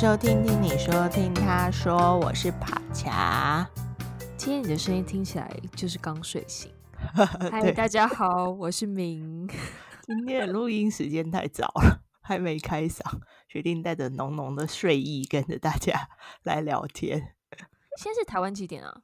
[0.00, 3.68] 收听听你说，听他说，我是帕恰。
[4.36, 6.72] 今天你的声音听起来就是刚睡醒。
[7.50, 9.48] 嗨，大家好，我是明。
[10.06, 13.02] 今天的录音时间太早了， 还没开嗓，
[13.48, 16.08] 决定带着浓浓的睡意跟着大家
[16.44, 17.34] 来聊天。
[17.96, 19.02] 现在是台湾几点啊？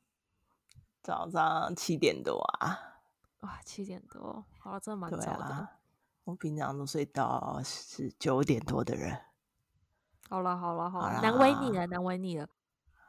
[1.03, 3.01] 早上七点多啊。
[3.41, 5.45] 哇，七点多，好了，真的蛮早的。
[5.45, 5.71] 啊、
[6.23, 9.21] 我平常都睡到是九点多的人。
[10.29, 12.49] 好了好了好了，难为你了，难为你了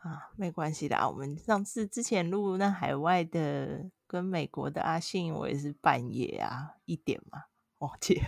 [0.02, 0.30] 啊！
[0.36, 7.46] 没关系的啊，我们上次之前录那海外的跟美国的阿信，我也是半夜啊一点嘛，
[7.80, 8.22] 忘记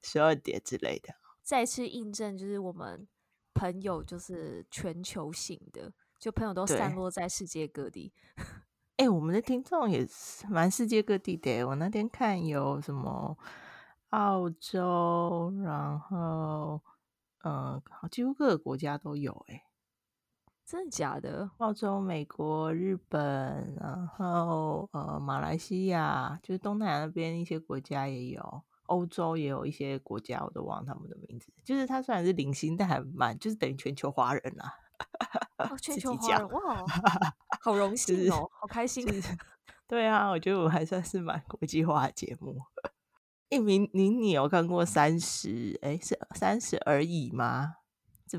[0.00, 1.14] 十二点之类的。
[1.42, 3.06] 再次印证，就是我们
[3.52, 8.14] 朋友就是全球性的，就朋友都散落在世界各地。
[8.96, 11.64] 哎、欸，我们的听众也是蛮世界各地的。
[11.64, 13.36] 我那天看有什么
[14.10, 16.80] 澳洲，然后。
[17.44, 19.62] 嗯，几乎各个国家都有哎、欸，
[20.64, 21.50] 真的假的？
[21.58, 31.52] 澳洲、美国、日本，然后呃，马来西亚，就是东南亚那边一些国家也有，欧洲也有一些国家，我都忘了他们的名字。
[31.62, 34.72] 就是它虽然是零星，但还蛮，就是等于全球华人啊。
[35.58, 36.84] 哦，全球华人哇，
[37.60, 39.06] 好荣幸哦，就是、好开心。
[39.86, 42.58] 对啊，我觉得我还算是蛮国际化的节目。
[43.54, 45.78] 一鸣，你你有看过三十？
[45.82, 47.76] 哎，是三十而已吗？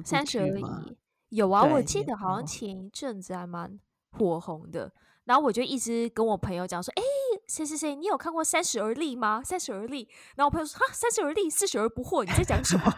[0.03, 0.97] 三十而已
[1.30, 3.80] 有啊，我记得好像前一阵子还蛮
[4.11, 4.91] 火红的。
[5.25, 7.02] 然后我就一直跟我朋友讲说：“哎，
[7.47, 10.08] 谁谁谁，你有看过《三十而立》吗？”三十而立。
[10.36, 12.93] 然后我朋友说：“哈，三十而立，四十而不惑，你在讲什么？”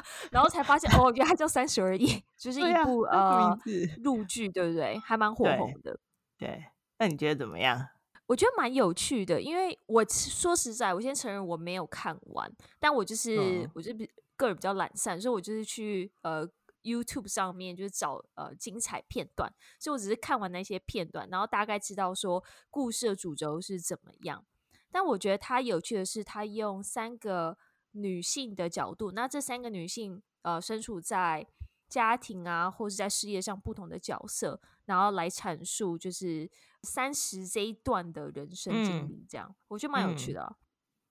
[0.30, 2.06] 然后才发现哦，原来叫《三十而已》，
[2.38, 3.58] 就是一部、啊、呃
[4.04, 4.98] 陆剧，对不对？
[4.98, 5.98] 还蛮火红的
[6.38, 6.46] 对。
[6.46, 6.64] 对，
[7.00, 7.88] 那你觉得怎么样？
[8.26, 12.50] 我觉得蛮有趣的，因为我说实在，我先承认我没有看完，
[12.80, 16.48] 但我就是、嗯、我就比个人比较懒散，所以我就是去呃
[16.82, 24.42] YouTube 上面就是找呃精彩片段，所以我只是看完那些片段，然后大概知道说故事的主轴是怎么样。
[24.90, 27.58] 但我觉得它有趣的是，它用三个
[27.90, 31.46] 女性的角度，那这三个女性呃身处在
[31.90, 36.50] 家庭啊或是在事业上不同的角色，然后来阐述就是。
[36.84, 40.56] 三十这一段的人生经历，这样、嗯、我觉得蛮有趣的、啊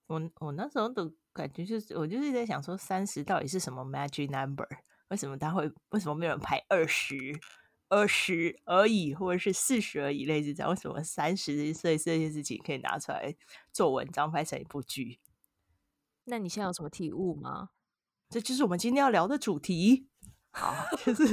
[0.08, 0.32] 嗯。
[0.38, 4.68] 我我那时候的感觉就是，我就是在想说，三十到底是什么 magic number？
[5.08, 5.70] 为什么他会？
[5.90, 7.16] 为什么没有人排二十、
[7.88, 10.24] 二十而已，或者是四十而已？
[10.24, 13.34] 类似这样，为什么三十岁这件事情可以拿出来
[13.72, 15.20] 做文章，拍成一部剧？
[16.24, 17.70] 那你现在有什么体悟吗？
[18.30, 20.08] 这就是我们今天要聊的主题。
[20.54, 20.72] 好，
[21.04, 21.26] 就是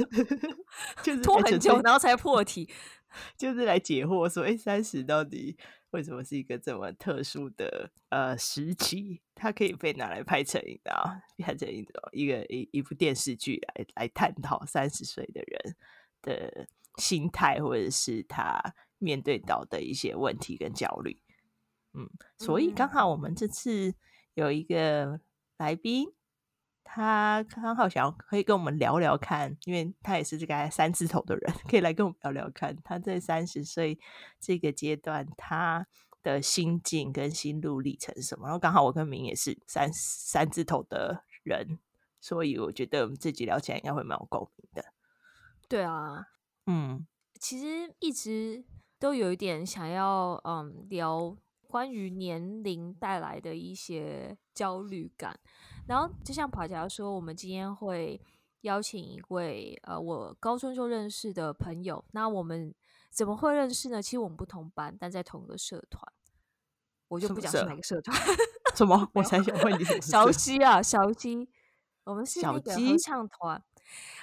[1.02, 2.68] 就是拖很久，然后才破题。
[3.36, 5.54] 就是来解惑，说，哎，三十到底
[5.90, 9.20] 为什么是一个这么特殊的呃时期？
[9.34, 15.76] 它可以被拿来拍成啊，拍成一种一个一一部电视剧来来探讨三十岁的人
[16.22, 16.66] 的
[16.96, 21.22] 心态，或者是他面对到的一些问题跟焦虑。
[21.92, 23.94] 嗯，所以刚好我们这次
[24.32, 25.20] 有一个
[25.58, 26.14] 来宾。
[26.94, 33.98] 他刚好想要可以跟我们聊聊看，因为他也是这个三字头的人，可以来跟我们聊聊看他在三十岁
[34.38, 35.86] 这个阶段他
[36.22, 38.44] 的心境跟心路历程是什么。
[38.44, 41.78] 然后刚好我跟明也是三三字头的人，
[42.20, 44.84] 所以我觉得我们自己聊起来应该会蛮有共鸣的。
[45.70, 46.26] 对啊，
[46.66, 47.06] 嗯，
[47.40, 48.66] 其实一直
[48.98, 51.34] 都有一点想要嗯聊
[51.66, 55.40] 关于年龄带来的一些焦虑感。
[55.86, 58.20] 然后就像跑桥说，我们今天会
[58.62, 62.04] 邀请一位呃，我高中就认识的朋友。
[62.12, 62.74] 那我们
[63.10, 64.00] 怎么会认识呢？
[64.00, 66.12] 其实我们不同班，但在同一个社团。
[67.08, 68.16] 我就不讲是哪个社团。
[68.74, 69.08] 什么？
[69.12, 70.00] 我才想问你什么？
[70.00, 71.48] 小鸡啊，小鸡。
[72.04, 73.62] 我们是那个合唱团，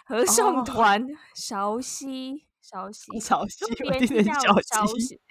[0.06, 1.06] 合唱团。
[1.36, 5.22] 小溪，小溪，小鸡，别听到小鸡，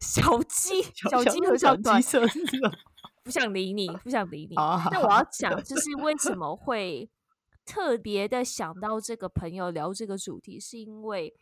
[0.00, 2.00] 小鸡，小鸡合唱团。
[3.28, 4.54] 不想理你，不想理你。
[4.54, 7.10] 那 我要讲，就是为什么会
[7.66, 11.34] 特别的想到这个朋友聊这个主题，是因为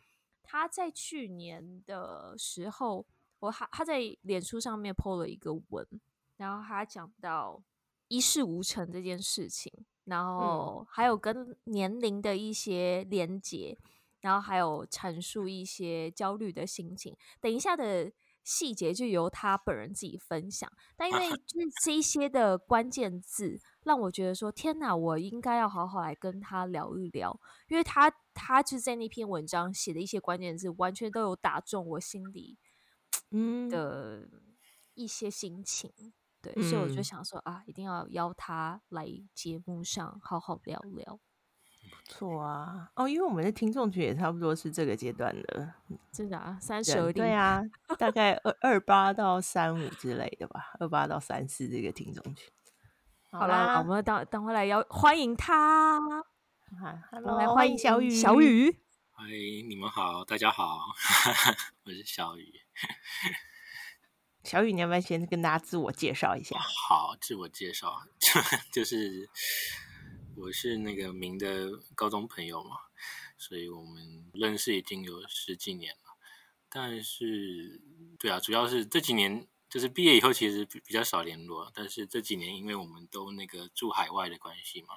[0.43, 3.05] 他在去年的时候，
[3.39, 5.87] 我他他在脸书上面 po 了一个文，
[6.35, 7.63] 然后他讲到
[8.09, 9.71] 一事无成这件事情，
[10.03, 13.77] 然后还有跟年龄的一些连结，
[14.19, 17.15] 然后还有阐述一些焦虑的心情。
[17.39, 18.11] 等一下的。
[18.47, 32.57] 细节就由他本人自己分享，但因为就是这一些的关键字，让我觉得说天哪，我应该要好好来跟他聊一聊，因为他他就在那篇文章写的一些关键字，完全都有打中我心里
[33.31, 33.67] 嗯。
[33.67, 34.29] 的
[34.93, 35.91] 一些心情，
[36.41, 39.05] 对，嗯、所以我就想说啊，一定要邀他来
[39.35, 41.19] 节目上好好聊聊。
[42.07, 45.73] 错啊，哦，因为我们的听众群也差不多是这个阶段的，
[46.11, 47.61] 真的啊，三十而立，对啊，
[47.99, 52.49] 大概二二八到三五之类的吧，二八到三四这个听众群。
[53.29, 55.99] 好啦，我们等等会来邀欢迎他，
[57.37, 58.71] 来欢迎小雨，小雨，
[59.11, 59.25] 嗨，
[59.67, 60.79] 你们好，大家好，
[61.83, 62.53] 我是小雨。
[64.43, 66.57] 小雨，你要不要先跟大家自我介绍一下？
[66.57, 68.01] 好，自我介绍，
[68.71, 69.29] 就是
[70.37, 72.77] 我是那个明的高中朋友嘛，
[73.37, 76.17] 所以我们认识已经有十几年了。
[76.69, 77.81] 但是，
[78.19, 79.47] 对啊，主要是这几年。
[79.69, 84.95] 就是毕业以后其实比较少联络，但是这几年因为我们都那个住海外的关系嘛，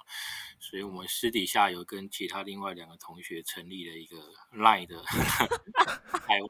[0.60, 4.16] 所以我们私底下有跟其他另外两个同学成立了一个
[4.52, 6.48] Line 的 海外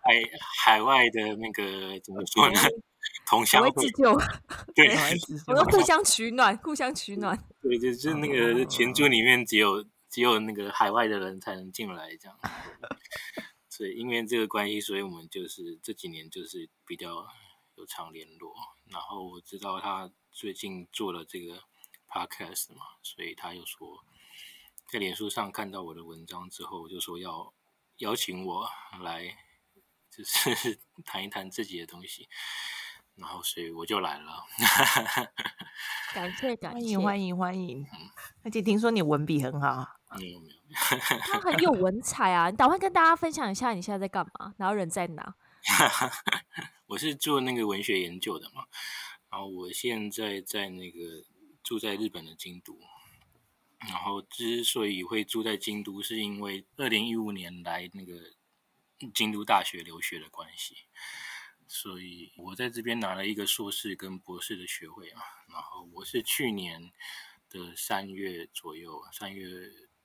[0.62, 2.60] 海外的那个怎么说呢？
[3.30, 4.18] 同乡 会自救，
[4.74, 4.92] 对，
[5.46, 7.38] 我们互相取暖，互相取暖。
[7.62, 12.36] 对，就是那个群组里面只有只有那个海外的人才能进来这样。
[13.70, 17.26] 所以因为这个关系，所以我们就是这几年就是比较。
[17.76, 18.52] 有常联络，
[18.90, 21.62] 然后我知道他最近做了这个
[22.06, 24.04] podcast 嘛，所以他又说
[24.86, 27.54] 在脸书上看到我的文章之后，就说要
[27.96, 28.68] 邀请我
[29.02, 29.34] 来，
[30.14, 32.28] 就是谈一谈自己的东西，
[33.20, 34.44] 然后所以我就来了。
[36.14, 37.86] 感谢感谢，欢迎欢迎欢迎！
[38.42, 39.86] 而且听说你文笔很好，
[40.18, 40.54] 没有没有，
[41.20, 42.50] 他很有文采啊！
[42.50, 45.34] 你打算跟大家分享一下你现在在干嘛，然后人在哪？
[46.88, 48.64] 我是做那个文学研究的嘛，
[49.30, 50.98] 然后我现在在那个
[51.62, 52.76] 住在日本的京都，
[53.78, 58.14] 然后之所以会住在京都，是因为二零一五年来那个
[59.14, 60.74] 京都大学留学的关系，
[61.72, 66.90] 所以我在这边拿了一个硕士跟博士的学位嘛，然后我是去年
[67.48, 69.48] 的三月左右，三月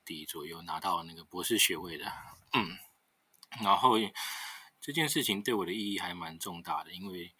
[0.05, 2.05] 底左右拿到那个博士学位的，
[2.53, 2.77] 嗯，
[3.63, 3.95] 然后。
[4.81, 7.33] 这件事情对我的意义还蛮重大的，因为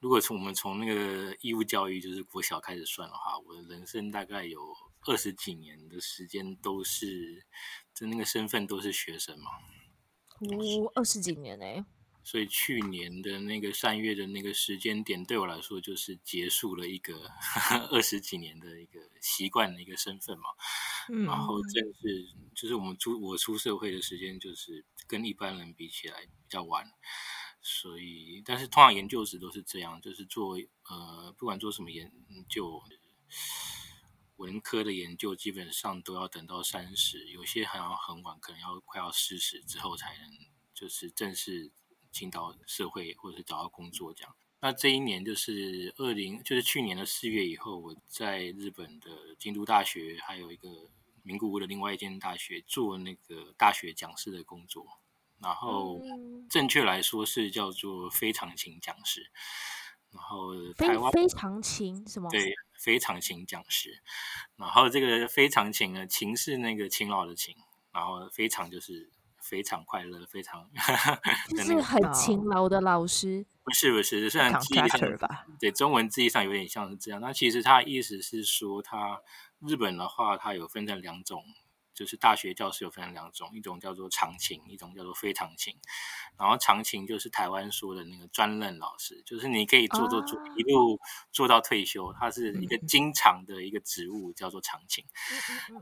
[0.00, 4.74] 如果从我们从那个义务教育，就是国小开始算的话，我的人生大概有
[5.06, 7.46] 二十几年的时间都是，
[7.94, 9.48] 就那个身份都是学生嘛。
[10.40, 11.84] 哦，二十几年哎。
[12.28, 17.14] 所以去年的那个三月的那个时间点，对我来说就是结束了一个
[17.90, 20.50] 二十几年的一个习惯的一个身份嘛。
[21.08, 21.24] 嗯。
[21.24, 26.84] 然后正是就是我们出我出社会的时间，就是跟一般人比起来比较晚。
[27.62, 30.58] 所以，但是通常研究时都是这样，就是做
[30.90, 32.12] 呃不管做什么研
[32.46, 32.82] 究，
[34.36, 40.30] 文科的研究基本上都要等到三十，有些还要很晚，可能要快要四十之后才能
[40.74, 41.72] 就是正式。
[42.10, 50.90] 进到社会或者是找到工作这样，那这一年就是二零，就是去年的四月以后，我在日本的京都大学，还有一个
[51.22, 54.84] 名古屋的另外一间大学做那个大学讲师的工作，
[55.40, 56.00] 然后
[56.50, 59.30] 正确来说是叫做非常勤讲师，
[60.10, 62.28] 然后台湾非常勤什么？
[62.30, 64.02] 对，非常勤讲师，
[64.56, 67.54] 然后这个非常勤呢，勤是那个勤劳的勤，
[67.92, 69.10] 然后非常就是。
[69.48, 70.68] 非常快乐，非常
[71.48, 73.46] 就是很勤劳的老师。
[73.64, 79.20] 不是不是，虽然字义上吧，对中文字义上有点像是这样，那其实他的意思是说，他
[79.60, 81.42] 日本的话，它有分成两种。
[81.98, 85.74] 就是大学教师有分成两种，一种叫做常勤，一种叫做非常勤。
[86.38, 91.00] 然后常勤就是台湾说的那个专任老师，就是你可以做做做，一路
[91.32, 95.04] 做到退休，它是一个经常的一个职务，叫做常勤。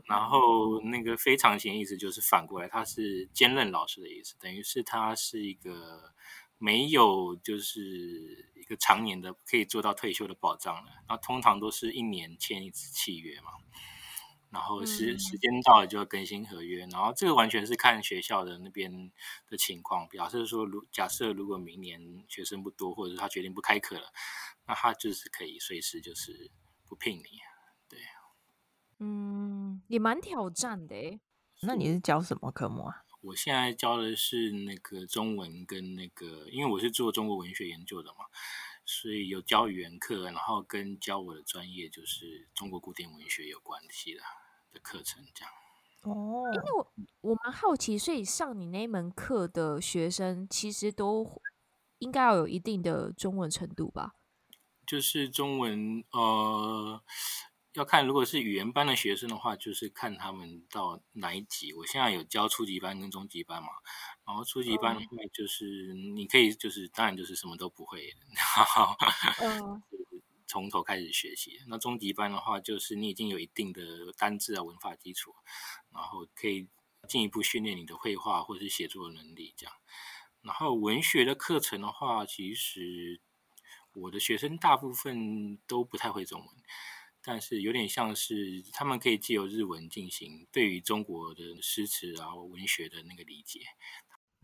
[0.05, 6.15] 然后那个非常勤意思就是反过来，它是兼任老师的意思，等于是它是一个
[6.57, 10.91] 没有就是一个常年的可以做到退休的保障的。
[11.07, 13.51] 那通常都是一年签一次契约嘛。
[14.49, 19.11] 然后时时间到了就要更新合约，然后这个完全是看学校的那边
[19.47, 20.07] 的情况。
[20.07, 24.13] 表示说，如假设如果明年学生不多，或者是他决定不开课了，
[24.65, 26.51] 那他就是可以随时就是
[26.87, 27.23] 不聘你。
[27.89, 27.99] 对，
[28.99, 31.19] 嗯，也蛮挑战的诶。
[31.61, 33.03] 那你是教什么科目啊？
[33.21, 38.25] 我现在教的是那个中文跟那个，因为我是做中国文学研究的嘛，
[38.87, 44.21] 所以有教语言课，然后跟教我的专业就是中国古典文学有关系的
[44.71, 45.53] 的课程，这样。
[46.03, 51.41] 哦，因为我我蛮好奇，所以上你那门课的学生其实都
[51.99, 54.13] 应该要有一定的中文程度吧？
[54.87, 57.03] 就是中文，呃。
[57.73, 61.71] 要看，如果是语言班的学生的话，就是看他们到哪一级。
[61.73, 63.67] 我现在有教初级班跟中级班嘛，
[64.27, 68.93] 然后初级班的话，就是你可以就是当然就是什么都不会，然后
[70.45, 71.61] 从头开始学习。
[71.67, 75.33] 那中级班的话，就是你已经有一定的单字啊文法基础，
[75.93, 76.67] 然后可以
[77.07, 79.73] 进一步训练你的绘画或者是写作的能力这样。
[80.41, 83.21] 然后文学的课程的话，其实
[83.93, 86.49] 我的学生大部分都不太会中文。
[87.23, 93.61] 但是有点像是他们可以借由日文进行对于中国的诗词啊文学的那个理解，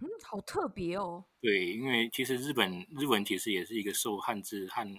[0.03, 1.23] 嗯，好特别哦。
[1.39, 4.93] 对，因为其实日本日文其实也是一个受汉字汉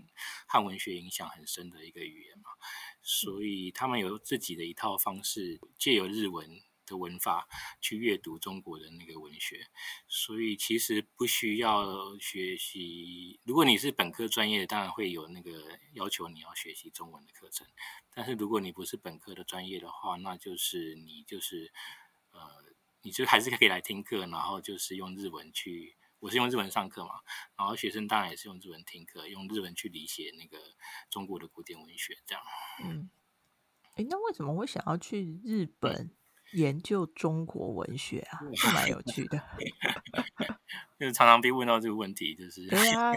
[0.46, 2.50] 汉文学影响很深的一个语言嘛，
[3.02, 6.62] 所以他们有自己的一套方式，借由日文。
[6.86, 7.48] 的文法
[7.80, 9.68] 去阅读中国的那个文学，
[10.06, 13.40] 所以其实不需要学习。
[13.44, 17.66] 如果你是本科专业，当然会有那个要求你要学习中文的课程。
[18.14, 21.72] 但是如果你不是本科的专业的话，那就是你就是
[22.32, 22.40] 呃，
[23.04, 25.96] 你就还是可以来听课，然后就是用日文去。
[26.20, 27.20] 我是用日文上课嘛，
[27.54, 30.58] 然后学生当然也是用日文听课，用日文去理解那个
[31.10, 32.42] 中国的古典文学，这样。
[32.82, 33.10] 嗯，
[33.96, 36.10] 哎，那为什么会想要去日本？
[36.52, 39.42] 研究中国文学啊，是蛮有趣的。
[41.00, 43.12] 就是常常被问到这个问题，就是 对啊。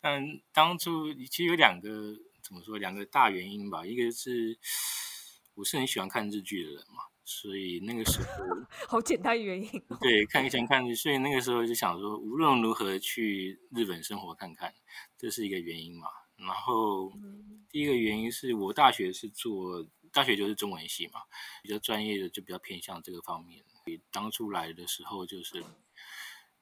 [0.00, 3.84] 但当初其实有两个怎么说，两个大原因吧。
[3.84, 4.58] 一个是
[5.54, 8.44] 我是很喜欢看日剧的人嘛，所以那个时候
[8.88, 9.68] 好简单原因。
[10.00, 14.72] 对，看以前看所以那个时候就想说，无论如何去日本生活看看，
[15.18, 16.08] 这是一个原因嘛。
[16.36, 17.12] 然后
[17.68, 19.86] 第一个原因是我大学是做。
[20.10, 21.20] 大学就是中文系嘛，
[21.62, 23.62] 比较专业的就比较偏向这个方面。
[23.84, 25.62] 所以当初来的时候就是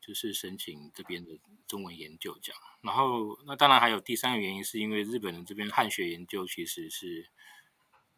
[0.01, 1.31] 就是申请这边的
[1.69, 2.61] 中文研究这样。
[2.83, 7.29] 然后那当然还有第三个原因，是因为日本的这边汉学研究其实是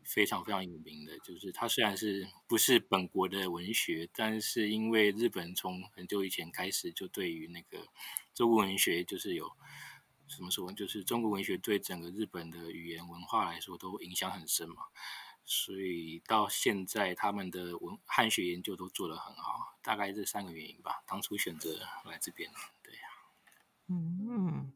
[0.08, 1.18] 非常非常有名的。
[1.20, 7.86] 就是它虽然是不是本国的文学，但是因为日本从很久以前开始就对于那个
[8.34, 9.52] 中国文学就是有。
[10.36, 10.70] 怎么说？
[10.74, 14.82] 就是中国文学对整个日本的语言文化来说都影响很深嘛，
[15.46, 21.02] 所以到现在他们的文汉学研究都做得很好，大概这三个原因吧。
[21.06, 22.50] 当初选择来这边，
[22.82, 23.00] 对呀、
[23.88, 24.70] 嗯。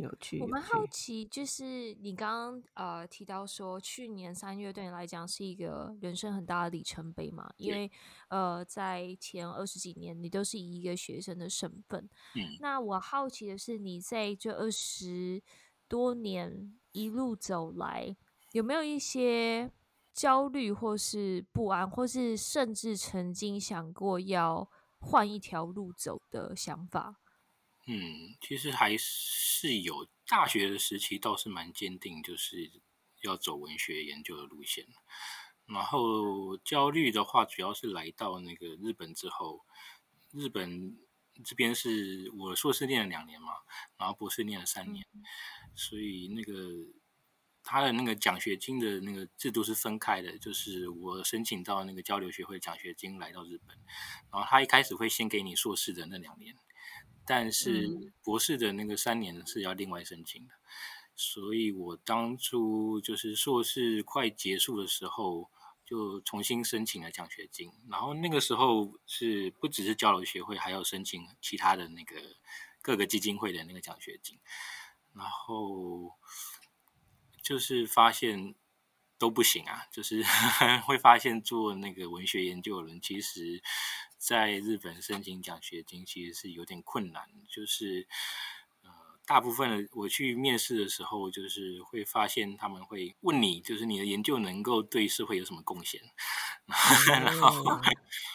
[0.00, 7.52] 有趣，我们好奇，就是你刚刚呃提到说，去年三月对你来讲是一个人生很大的里程碑嘛？
[7.56, 7.90] 因为
[8.28, 12.08] 呃，在前二十几年，你都是以一个学生的身份。
[12.34, 15.42] 嗯，那我好奇的是，你在这二十
[15.88, 18.16] 多年一路走来，
[18.52, 19.70] 有没有一些
[20.12, 27.20] 焦虑，或是不安，或是甚至曾经想过要换一条路走的想法？
[27.86, 32.70] 嗯，其实还是有大学的时期倒是蛮坚定，就是
[33.22, 34.86] 要走文学研究的路线。
[35.66, 39.64] 然后焦虑的话，主要是来到那个日本之后，
[40.32, 40.96] 日本
[41.44, 43.54] 这边是我硕士念了两年嘛，
[43.96, 45.04] 然后博士念了三年，
[45.74, 46.52] 所以那个
[47.62, 53.76] 他的那个奖学金的那个制度是分开的，就是我申请到那个交流学会奖学金来到日本，
[54.30, 56.56] 然后他一开始会先给你硕士的那两年。
[57.32, 60.54] 但是博士的那个三年是要另外申请的，
[61.14, 65.48] 所以我当初就是硕士快结束的时候，
[65.86, 67.70] 就重新申请了奖学金。
[67.88, 72.16] 然后那个时候是不只是交流学会，还要申请其他的那个
[72.82, 74.36] 各个基金会的那个奖学金。
[75.14, 76.18] 然后
[77.44, 78.56] 就是发现
[79.18, 80.24] 都不行啊，就是
[80.84, 83.62] 会发现做那个文学研究的人其实。
[84.20, 88.06] 在日本申请奖学金其实是有点困难，就是
[88.82, 88.90] 呃，
[89.26, 96.02] 大部分的我去面试的时候，就是会发现他们会问你，就是你的研究能够对社会有什么贡献？
[97.08, 97.80] 然后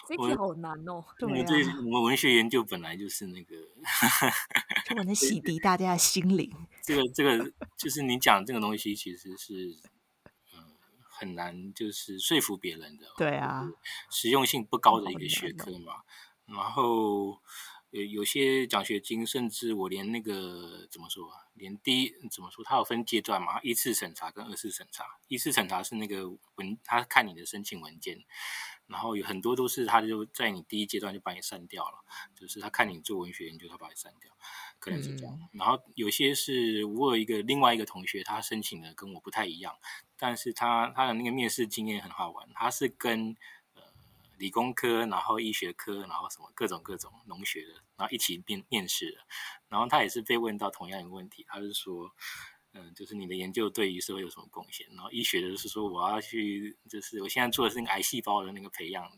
[0.08, 3.54] 这题好难哦，对啊，对，我们文学研究本来就是那个，
[4.90, 6.52] 就能洗涤大家的心灵。
[6.82, 9.76] 这个这个就是你讲这个东西，其实是。
[11.18, 13.66] 很难就是说服别人的，对啊，
[14.10, 16.02] 实用性不高的一个学科嘛。
[16.46, 17.40] 然后
[17.96, 25.18] 有有些奖学金，甚至我连那个怎么说，连第一怎么说，它有分阶段嘛，一次审查跟二次审查。
[25.28, 28.22] 一次审查是那个文，他看你的申请文件，
[28.86, 32.04] 然后有很多都是他就在你第一阶段就把你删掉了，
[32.38, 34.30] 就是他看你做文学研究，他把你删掉，
[34.78, 35.34] 可能是这样。
[35.34, 35.48] 嗯。
[35.58, 39.74] 然后有些是我有一个另外一个同学，他申请的跟我不太一样。
[40.18, 43.36] 但是他他的那个面试经验很好玩，他是跟呃
[44.38, 49.18] 理工科，然后医学科，然后什么各种各种农学的，然后一起面面试的，
[49.68, 52.10] 然后他也是被问到同样一个问题，他是说，
[52.72, 54.86] 嗯、就是你的研究对于社会有什么贡献？
[54.94, 59.10] 然后医学的是说我要去，就是我现在做的是那个癌细胞的那个培养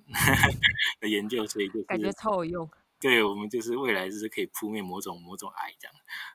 [1.01, 2.71] 的研究，所以就是感觉超有用。
[3.01, 5.95] 对，我们就是未来就是可以扑灭某种某种癌这样。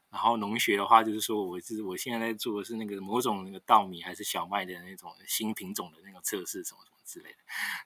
[0.10, 7.38] 然后农学的话，就是说我就是我现在在做的是那个某种那个稻米还是小麦的那种新品种的那个测试什么什么之类的，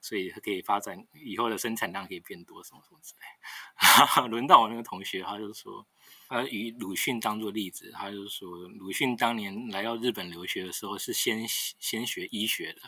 [0.02, 4.28] 所以可以发展以后的生产量可以变多什么什么之类的。
[4.28, 5.86] 轮到我那个同学，他就说。
[6.30, 12.80] 他以鲁迅当做例子，他就说，鲁迅当年来到日本留学的时候是先先学医学的，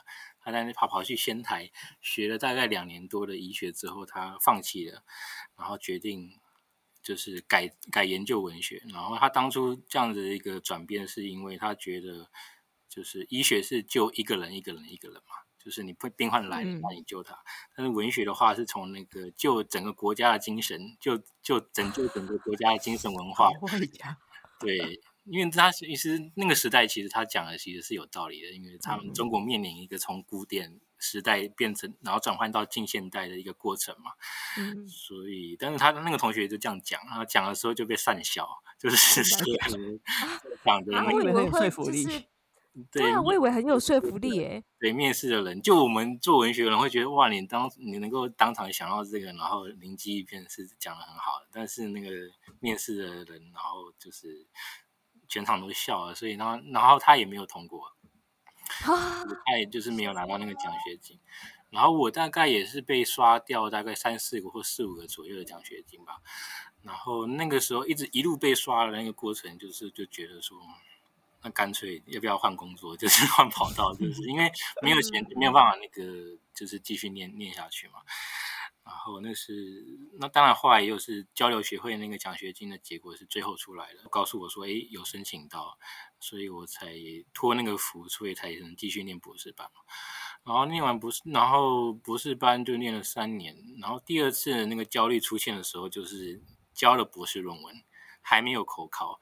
[0.51, 5.03] 他在那跑跑去仙台学了大概两年多的医学之后，他放弃了，
[5.57, 6.39] 然后决定
[7.03, 8.83] 就是改改研究文学。
[8.93, 12.29] 然后他当初这样子的一个转变，是因为他觉得
[12.89, 15.35] 就是医学是救一个人一个人一个人嘛。
[15.63, 17.35] 就是你病患来了，那你救他。
[17.35, 17.45] 嗯、
[17.77, 23.51] 但是文学的话，是从那个救整个国家的精神，就就拯救整个国家的精神文化。
[24.59, 24.99] 对，
[25.31, 34.13] 因为他其实那个时代，其实他讲的其实是有道理的，因为他们中国面临一个从古典时代变成，然后转换到近现代的一个过程嘛。
[34.59, 34.89] 嗯。
[34.89, 38.47] 所以，但是他的那个同学就这样讲，然后讲的时候就被讪笑，
[38.79, 39.39] 就是说
[40.65, 42.05] 讲的那个很有说 服力。
[42.93, 44.63] 对，对啊，我以为很有说服力诶。
[44.79, 51.49] 对，面试的人，就我们做文学的人会觉得，哇，你当你能够当场想到这个，然后灵机一变是讲的很好的。
[51.53, 52.09] 但是那个
[52.61, 54.47] 面试的人，然后就是
[55.31, 57.97] 全场都笑了，所以然后然后他也没有通过，
[59.47, 61.19] 他也就是没有拿到那个奖学金。
[61.71, 66.19] 然后我大概也是被刷掉大概三四个或四五个左右的奖学金吧。
[66.83, 70.59] 然后那个时候一直一路被刷的那个过程，就是就觉得说。
[71.43, 77.95] 那干脆要不要换工作， 就是换跑道，就是因为没有钱，没有办法那个，就是继续念念下去嘛。
[78.91, 79.87] 然后那是
[80.19, 85.79] 那当然，后来又是交流学会那个奖学金的结果是最后出来了，告诉我说，哎，有申请到，
[86.19, 86.93] 所以我才
[87.33, 89.71] 托那个福，所以才能继续念博士班。
[90.43, 93.57] 然后念完博士，然后博士班就念了三年。
[93.81, 96.43] 然后第二次那个焦虑出现的时候，就是
[96.75, 97.77] 交了博士论文，
[98.21, 99.21] 还没有口考。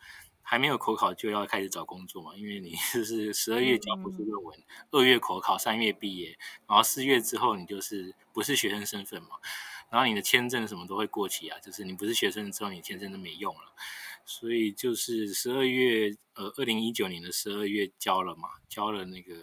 [0.50, 4.58] 还没有口考就要开始找工作嘛，因为你 就是十二月交博士论文，
[4.90, 9.36] 二、嗯、月口考，三月毕业，然后四月之后你就是不是学生身份嘛，
[9.90, 13.74] 然后你的签证什么都会过期啊，就是你不是学生之后你签证都没用了，
[14.24, 19.34] 所以就是十二月呃二零一九年的十二月交了嘛，交了那个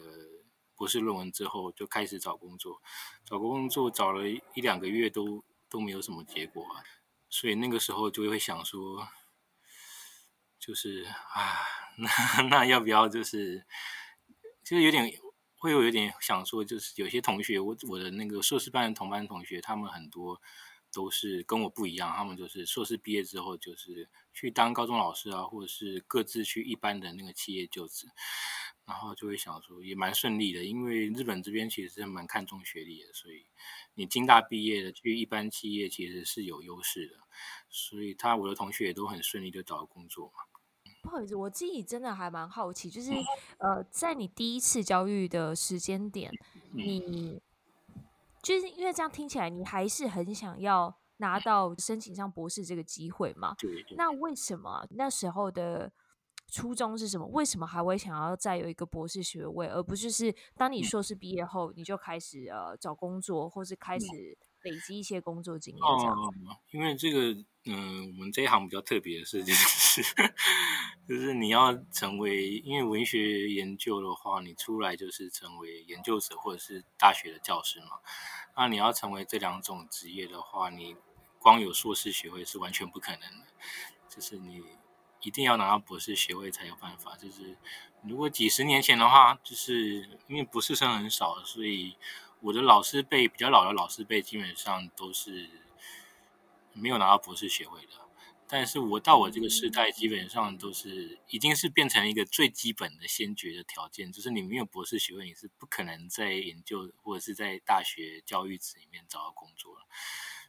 [0.75, 2.82] 博士论文之后就开始找工作，
[3.23, 6.82] 找工作找了一两个月都都没有什么结果啊，
[7.30, 9.08] 所以那个时候就会想说。
[10.65, 11.62] 就是啊，
[11.97, 12.10] 那
[12.49, 13.63] 那要不要就是，
[14.63, 15.13] 其实有点
[15.54, 20.41] 会有有点想说，就是有些同学，我我的那个硕士班的同班同学，他们很多
[20.91, 28.08] 都是跟我不一样，他们就是硕士毕业之后就是去当高中老师啊，或者是各自去一般的那个企业就职，
[28.86, 33.45] 然后就会想说也蛮顺利的，因为日本这边其实是蛮看重学历的，所以
[33.93, 37.17] 你京大毕业的去一般企业其实是有优势的，
[37.69, 40.55] 所以他我的同学也都很顺利就找到工作嘛。
[41.06, 43.12] 不好意思，我自己真的还蛮好奇，就是
[43.60, 46.32] 呃，在你第一次教育的时间点，
[46.74, 47.39] 你
[48.41, 53.56] 就是因为这样听起来，你还是很想要拿到申请上博士这个机会嘛？
[53.60, 55.91] 对那为什么那时候的
[56.52, 57.28] 初衷是什么？
[57.28, 64.08] 为什么还会想要再有一个博士学位，而不是是当你硕士毕业后，你就开始呃找工作，或是开始
[64.63, 66.15] 累积一些工作经验这样？
[66.15, 66.34] 哦，
[66.72, 67.46] 因为这个。
[67.68, 70.00] 嗯，我们这一行比较特别的事情是，
[71.08, 78.00] 就是你要成为，因为文学研究的话，你出来就是成为研究者或者是大学的教师嘛。
[78.58, 80.96] 那你要成为这两种职业的话，你
[81.39, 83.46] 光有硕士学位是完全不可能的，
[84.10, 84.63] 就是你
[85.22, 87.15] 一定要拿到博士学位才有办法。
[87.15, 87.58] 就是
[88.04, 91.96] 如果几十年前的话，就是因为博士生很少，所以
[92.41, 95.50] 我的老师辈比较老的老师辈基本上都是。
[96.78, 97.94] 没有拿到博士学位的，
[98.47, 109.86] 但是我到我这个时代，基本上都是已经是变成一个最基本的先决的条件，就是你没有博士学位，你是不可能在研究或者是在大学教育子里面找到工作了，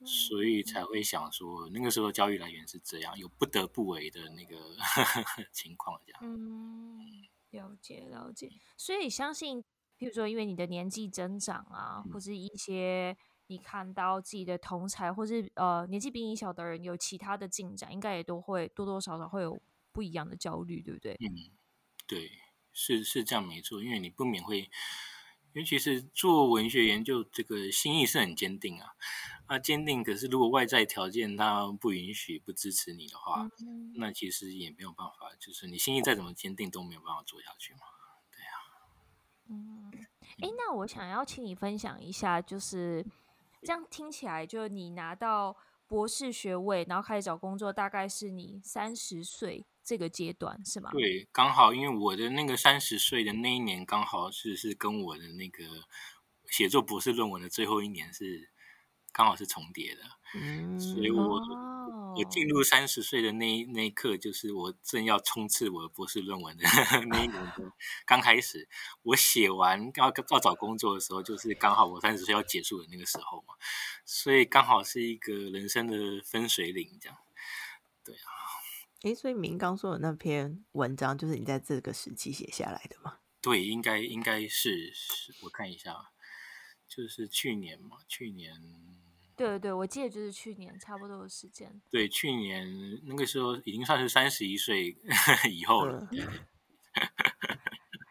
[0.05, 4.77] 所以才会想说，那个时候教育来源是这样，有不得不为的那个
[5.53, 6.21] 情况这样。
[6.23, 9.65] 嗯，了解了解，所以相信，
[9.97, 13.17] 比如说因为你的年纪增长啊，或是一些。
[13.49, 19.61] 你看到自己的同才，或是呃年纪比你小的人有其他的进展，应该也都会多多少少会有
[19.93, 21.13] 不一样的焦虑，对不对？
[21.21, 21.53] 嗯，
[22.09, 22.33] 对，
[22.73, 24.69] 是是这样没错，因为你不免会，
[25.53, 28.97] 尤其是做文学研究，这个心意是很坚定啊，
[29.47, 30.03] 啊坚定。
[30.03, 37.81] 可是如果外在条件它不允许、不支持你的话，嗯，那其实也没有办法，就是你心意再怎么坚定，都没有办法做下去嘛。
[38.33, 38.55] 对啊。
[39.49, 39.93] 嗯，
[40.41, 43.07] 哎，那我想要请你分享一下，就是。
[43.63, 50.91] 这样听起来，就你拿到博士学位，然后开始找工作，大概是你三十岁这个阶段，是吗？
[50.93, 55.65] 对，刚好因为我的那个三十岁的那一年，刚好是是跟我的那个
[56.47, 58.51] 写作博士论文的最后一年是
[59.13, 60.03] 刚好是重叠的，
[60.37, 61.39] 嗯，所以我。
[61.39, 61.73] 哦
[62.19, 66.65] 我进入三十岁的那一那一刻，就是我正要冲刺我的博士论文的
[67.11, 67.53] 那一年，
[68.07, 68.67] 刚开始。
[69.03, 73.55] 我写完要要找工作的时候，就是刚好我三十岁要结束的那个时候嘛，
[74.07, 75.95] 所以刚好是一个人生的
[76.25, 77.19] 分水岭，这样。
[78.03, 78.33] 对啊，
[79.03, 83.19] 诶，所以明刚说的那篇文章，就是你在这个时期写下来的吗？
[83.43, 85.95] 对，应该应该是，是，我看一下，
[86.89, 88.59] 就是去年嘛，去年。
[89.37, 91.81] 对对对，我记得就是去年差不多的时间。
[91.91, 92.67] 对，去年
[93.05, 94.97] 那个时候已经算是三十一岁
[95.53, 96.09] 以后了。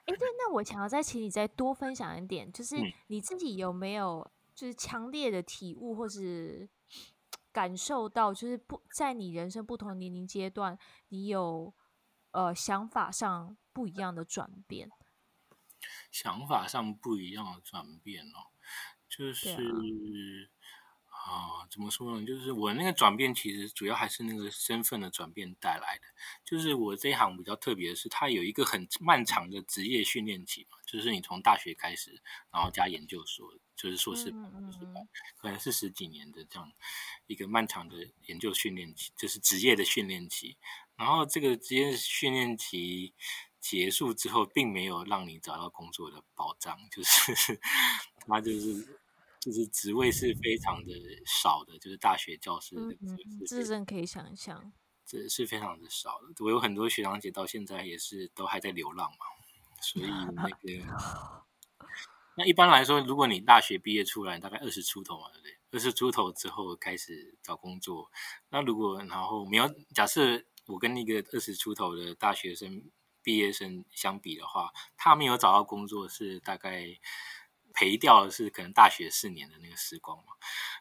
[0.06, 2.76] 哎，对，那我想要再请你再多分享一点，就是
[3.08, 6.70] 你自己有没有就是强烈的体悟，或是
[7.52, 10.78] 感受到，就是不在你人生不同年龄阶段，
[11.10, 11.74] 你有
[12.32, 14.92] 呃想法上不一样的转变？
[16.12, 18.54] 想法上不一样的转变哦，
[19.10, 20.52] 就是。
[21.26, 21.32] 啊、
[21.64, 22.24] 哦，怎么说呢？
[22.24, 26.04] 就是我那个转变，其实主要还是那个身份的转变带来的。
[26.46, 34.32] 就是我这一行比较特别的是，它有一个很漫长的职业训练期嘛，就是你从大学开始，然后加研究所，就是硕士、
[35.36, 36.72] 可能是十几年的这样
[37.26, 40.58] 一个漫长的研究训练期，就是职业的训练期。
[40.96, 43.16] 然后这个职业训练期
[43.60, 47.60] 结束之后，并没有让你找到工作的保障，就是
[48.28, 49.02] 他就是。
[49.46, 50.92] 就是职位是非常的
[51.24, 54.74] 少的，就是大学教师的职位，嗯嗯，这真可以想象，
[55.06, 56.44] 这是非常的少的。
[56.44, 59.18] 我有很多学长姐到现在也是都还在流浪嘛，
[59.84, 61.46] 所以那个，
[62.38, 65.60] 那一般来说，如果你大学毕业出来，大概二十出头嘛，对不对？
[65.74, 68.10] 二十出头之后开始找工作，
[68.50, 72.90] 那如果然后没有，假设我跟那个二十出头的大学生
[73.22, 77.00] 毕业生相比的话，他没有找到工作是大概。
[77.76, 80.34] 赔掉的是可能大学四年的那个时光嘛，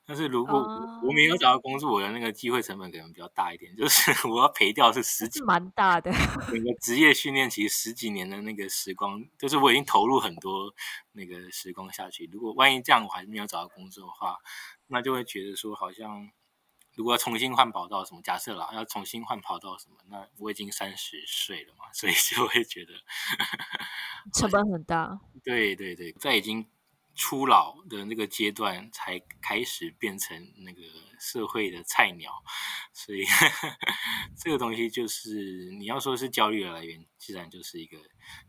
[0.07, 0.61] 但是如果
[1.03, 6.13] 我没有找到工作，我的那个机会成本可能比较大一点，就是 我要赔掉是十几，蛮大的。
[6.49, 10.73] 整个职业训练其实十几年的那个时光，就是我已经投入很多
[11.13, 12.31] 那个时光下去。
[12.33, 14.39] 如果万一这样我还是没有找到工作的话，
[14.87, 16.31] 那就会觉得说好像
[16.95, 22.93] 如果要重新换跑道什么，假设啦，要重新换跑道什么，那我已经三十岁了嘛，所以就会觉得
[24.33, 25.19] 成本很大。
[25.43, 26.65] 对对对，在已经。
[27.15, 30.83] 初老的那个阶段才开始变成那个
[31.21, 32.31] 社会的菜鸟，
[32.93, 33.77] 所以呵 呵
[34.37, 37.99] 这个东西就是你要说是焦虑的来源，自然就是一个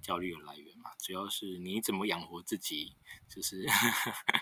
[0.01, 0.91] 焦虑的来源嘛。
[0.99, 2.95] 主要是你怎么养活自己，
[3.30, 4.41] 就是呵 呵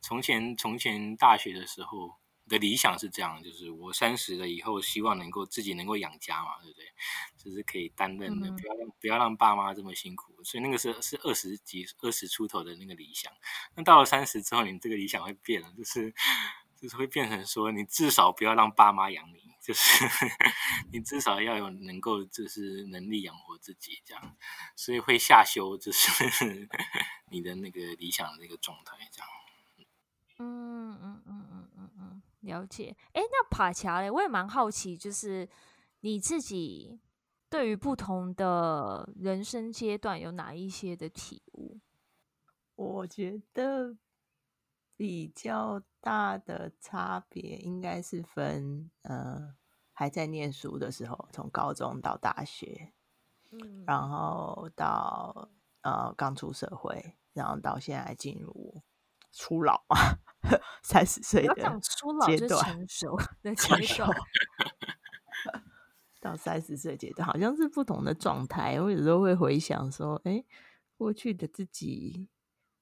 [0.00, 2.16] 从前从前大学的时候。
[2.48, 6.86] 的理想是这样，就是我三十了以后，希望能够自己能够养家嘛，对不对？
[7.36, 10.42] 就是可以担任的，不要让不要让爸妈这么辛苦。
[10.42, 13.32] 所以那个是是二十几、二十出头的那个理想。
[13.76, 16.12] 那到了三十之后，你这个理想会变了，就是
[16.80, 20.04] 就是会变成说，你至少不要让爸妈养你，就是
[20.92, 24.36] 你至少要有能够就是能力养活自己这样。
[24.76, 26.68] 所以会下修，就是
[27.30, 29.28] 你的那个理想的那个状态这样。
[30.40, 31.47] 嗯嗯嗯。
[32.40, 35.48] 了解，哎，那爬墙嘞，我也蛮好奇，就是
[36.00, 37.00] 你自己
[37.50, 41.80] 对于不同的人生阶段有哪一些的体悟？
[42.76, 43.96] 我觉得
[44.96, 49.56] 比较大的差别应该是分，呃，
[49.92, 52.92] 还在念书的时候，从高中到大学，
[53.50, 55.48] 嗯，然后到
[55.82, 58.80] 呃刚出社会，然后到现在进入。
[59.38, 60.18] 初老啊，
[60.82, 64.10] 三十岁的阶 段，成熟的阶段，
[66.20, 68.80] 到三十岁阶段，好像是不同的状态。
[68.80, 70.46] 我有时候会回想说，哎、欸，
[70.96, 72.28] 过去的自己，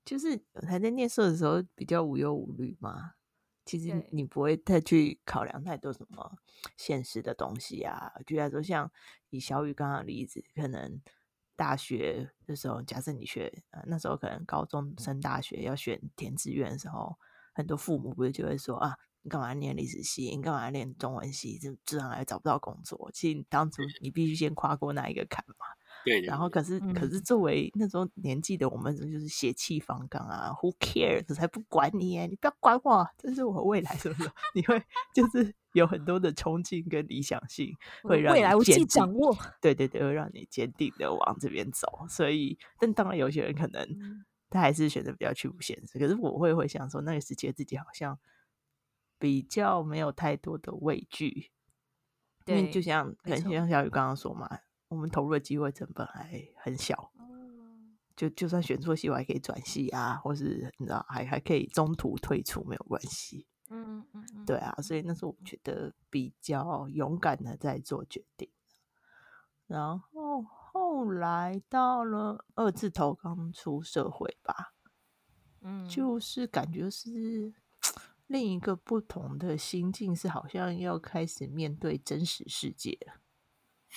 [0.03, 3.13] 就是还在念书的时候比较无忧无虑嘛。
[3.67, 6.39] 其实你不会太去考量太多什么
[6.79, 8.15] 现实的东西啊。
[8.25, 8.91] 举例说，像
[9.29, 11.03] 以小雨刚刚的例子，可能。
[11.57, 17.17] 大学的时候，假设你学，呃，那时候可能高中升大学要选填志愿的时候，
[17.55, 20.25] 很多父母不是就会说啊，你干嘛念历史系？
[20.37, 21.59] 你干嘛念中文系？
[21.59, 23.11] 这自然而然找不到工作。
[23.13, 25.67] 其实当初你必须先跨过那一个坎嘛。
[26.07, 31.25] 对，然后可是、嗯、可是作为那种年纪的我们，就是血气方刚啊，Who cares？
[31.29, 34.31] 我才不管你耶，你不要管我，这是我未来，是不是？
[34.55, 34.81] 你会
[35.13, 39.37] 就是有很多的冲劲跟理想性，会让你未来我自己掌握。
[39.61, 42.07] 对对对，会让你坚定的往这边走。
[42.09, 45.99] 所以，但当然有些人可能他还是选择比较去不现实。
[45.99, 48.17] 可是我会回想说，那个时期自己好像
[49.19, 51.51] 比较没有太多的畏惧，
[52.45, 54.49] 因为就像很像小雨刚刚说嘛，
[54.89, 57.11] 我们投入的机会成本还很小，
[58.15, 63.47] 就就算选错戏，我还可以转戏啊，或是你知道，还还可以中途退出，没有关系。
[63.69, 68.49] 嗯嗯嗯，对啊，所以那是我觉得比较勇敢的在做决定。
[69.67, 74.73] 然后后来到了二字头刚出社会吧，
[75.63, 77.53] 嗯，就是感觉是
[78.29, 83.21] 另一个不同的心境，是好像要开始面对真实世界了。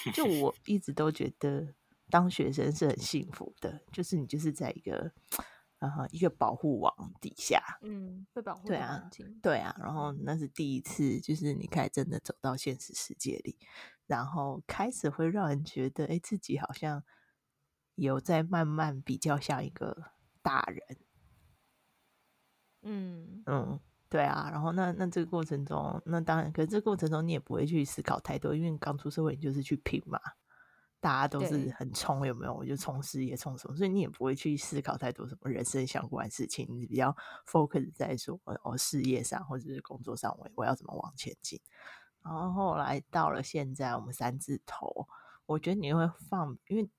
[0.13, 1.73] 就我一直都觉得
[2.09, 5.12] 当学生是很幸福的，就是你就是在一个。
[5.79, 9.09] 啊，一个保护网底下，嗯，被保护，对啊，
[9.41, 13.57] 对啊，然后那是第一次，就是你开始真的走到现实世界里，
[14.05, 17.01] 然后开始会让人觉得，哎，自己好像
[17.95, 20.97] 有在慢慢比较像一个大人，
[22.81, 23.79] 嗯嗯，
[24.10, 30.19] 对啊，然后那那这个过程中，那当然，可是这个过程中你也不会去思考太多，因为刚出社会你就是去拼嘛。
[31.02, 32.54] 大家都是很冲，有没有？
[32.54, 33.76] 我就冲事业，冲什么？
[33.78, 37.15] 所以你也不会去思考太多什么人生相关的事情，你比较
[37.48, 41.58] focus 在说哦，事业上或者是工作上，我我要怎么往前进。
[42.22, 45.08] 然后后来到了现在，我们三字头，
[45.45, 46.89] 我觉得你会放，因为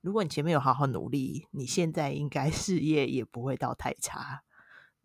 [0.00, 4.42] 如果你前面有好好努力，你现在应该事业也不会到太差。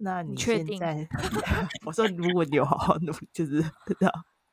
[0.02, 0.80] 那你确定，
[1.86, 4.10] 我说如果你有好好努力，就是 知道。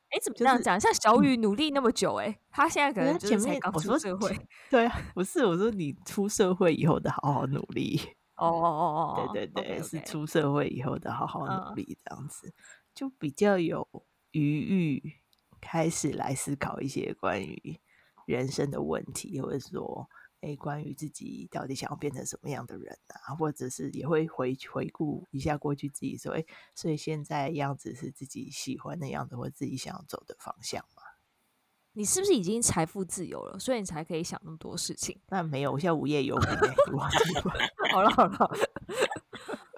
[0.09, 0.79] 哎，怎么这样讲？
[0.79, 4.37] 像小雨努力那么久、欸，哎、嗯，他现在可能就是才刚出社会。
[4.69, 7.99] 对啊，不是我说你出社会以后的好好努力。
[8.35, 9.89] 哦哦哦哦， 对对对，okay, okay.
[9.89, 12.53] 是出社会以后的好好努力，这样子、嗯、
[12.93, 13.87] 就比较有
[14.31, 15.13] 余裕，
[15.59, 17.79] 开始来思考一些关于
[18.25, 20.09] 人生的问题，或者说。
[20.41, 26.45] 诶，关于自己到底想要变成什么样的人啊，或者是也会回回顾一下过去自己说，诶，
[26.75, 31.01] 所以现在样子是自己喜欢的样子，或自己想要走的方向吗？
[31.93, 35.19] 你是不是已经财富自由了，所以你才可以想那么多事情？
[35.29, 36.45] 那没有，我现在无业游民。
[37.91, 38.51] 好了好了，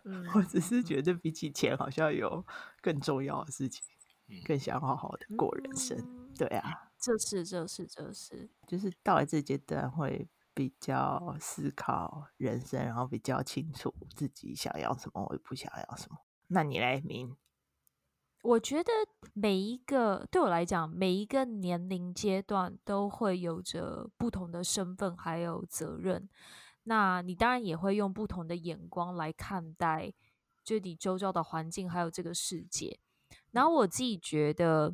[0.03, 2.45] 嗯，我只是觉得比起钱，好像有
[2.81, 3.81] 更重要的事情，
[4.45, 5.97] 更想好好的过人生。
[5.97, 10.27] 嗯、对啊，这是这是这是，就是到了这阶段会。
[10.59, 16.17] 比较思考人生，然后比较清楚自己想要什么，我也不想要什么。
[16.47, 17.37] 那你来明？
[18.41, 18.91] 我觉得
[19.33, 26.27] 每一个对我来讲，每一个年龄阶段都会有着不同的身份还有责任。
[26.83, 30.13] 那你当然也会用不同的眼光来看待，
[30.61, 32.99] 就你周遭的环境还有这个世界。
[33.51, 34.93] 然后我自己觉得，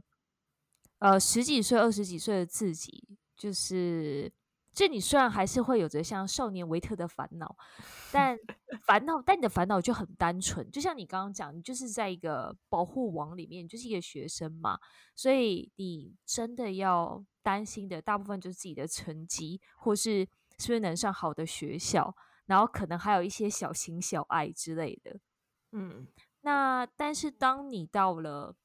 [1.00, 4.32] 呃，十几岁、二十几岁的自己，就是。
[4.76, 7.56] 就你虽然还是会有着像少年维特的烦恼，
[8.12, 8.38] 但
[8.86, 10.70] 烦恼，但你的烦恼就很单纯。
[10.70, 14.78] 就像你刚刚讲，你就是在一个保护网里面，你就是一个学生嘛，
[15.16, 20.28] 所以你真的要担心的大部分就是自己的成绩，或是
[20.60, 22.14] 是不是能上好的学校，
[22.46, 25.18] 然后可能还有一些小情小爱之类的。
[25.72, 26.06] 嗯，
[26.42, 28.56] 那但是当你到了，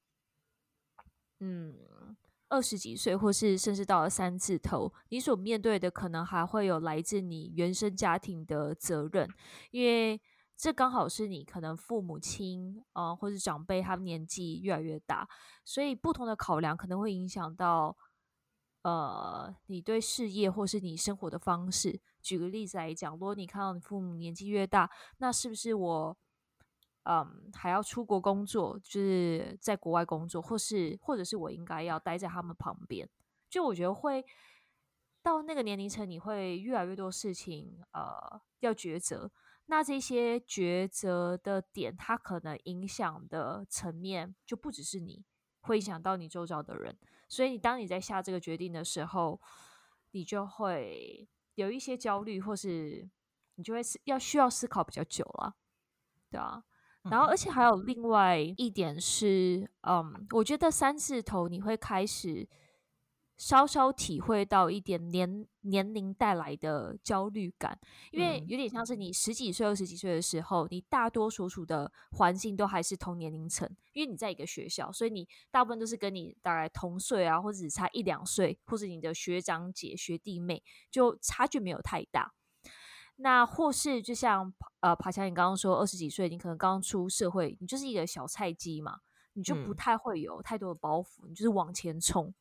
[1.39, 2.17] 嗯。
[2.51, 9.29] 二十几岁，或是甚至到了三字头，你所面对的可能还会有来自你原生家庭的责任，
[9.71, 10.21] 因为
[10.57, 15.29] 这刚好是你可能父母亲啊、或是长辈，他们年纪越来越大，
[15.65, 17.97] 所以不同的考量可能会影响到
[18.83, 22.01] 呃你对事业或是你生活的方式。
[22.21, 26.19] 举个例子来讲，如果你看到你父母年纪越大，那是不是我？
[27.05, 33.09] 嗯，还要出国工作，就是在国外工作，或是或者是我应该要待在他们旁边。
[33.49, 34.25] 就我觉得会
[35.23, 39.31] 到那个年龄层，你会越来越多事情呃要抉择。
[39.67, 45.25] 那这些抉择的点，它可能影响的层面就不只是你，
[45.61, 46.99] 会影响到你周遭的人。
[47.29, 49.41] 所以你当你在下这个决定的时候，
[50.11, 53.09] 你就会有一些焦虑，或是
[53.55, 55.55] 你就会思要需要思考比较久了，
[56.31, 56.65] 对啊。
[57.05, 62.47] 然后，而且还有另外一点是，嗯，我觉得三字头你会开始
[63.39, 67.79] 稍稍体会到一点年年龄带来的焦虑感，
[68.11, 82.35] 因为有点像是你十几岁、二十几岁的时候，你大多所处的环境都还是同年龄层，因为你在一个学校，所以你大部分都是跟你大概同岁啊，或者只差一两岁，或者你的学长姐、学弟妹，就差距没有太大。
[83.23, 89.01] 那或是就像呃，爬墙，你刚刚说二十几岁，你可能刚出社会，你就是一个小菜鸡嘛，
[89.35, 92.33] 你就不太会有太多的包袱，你就是往前冲。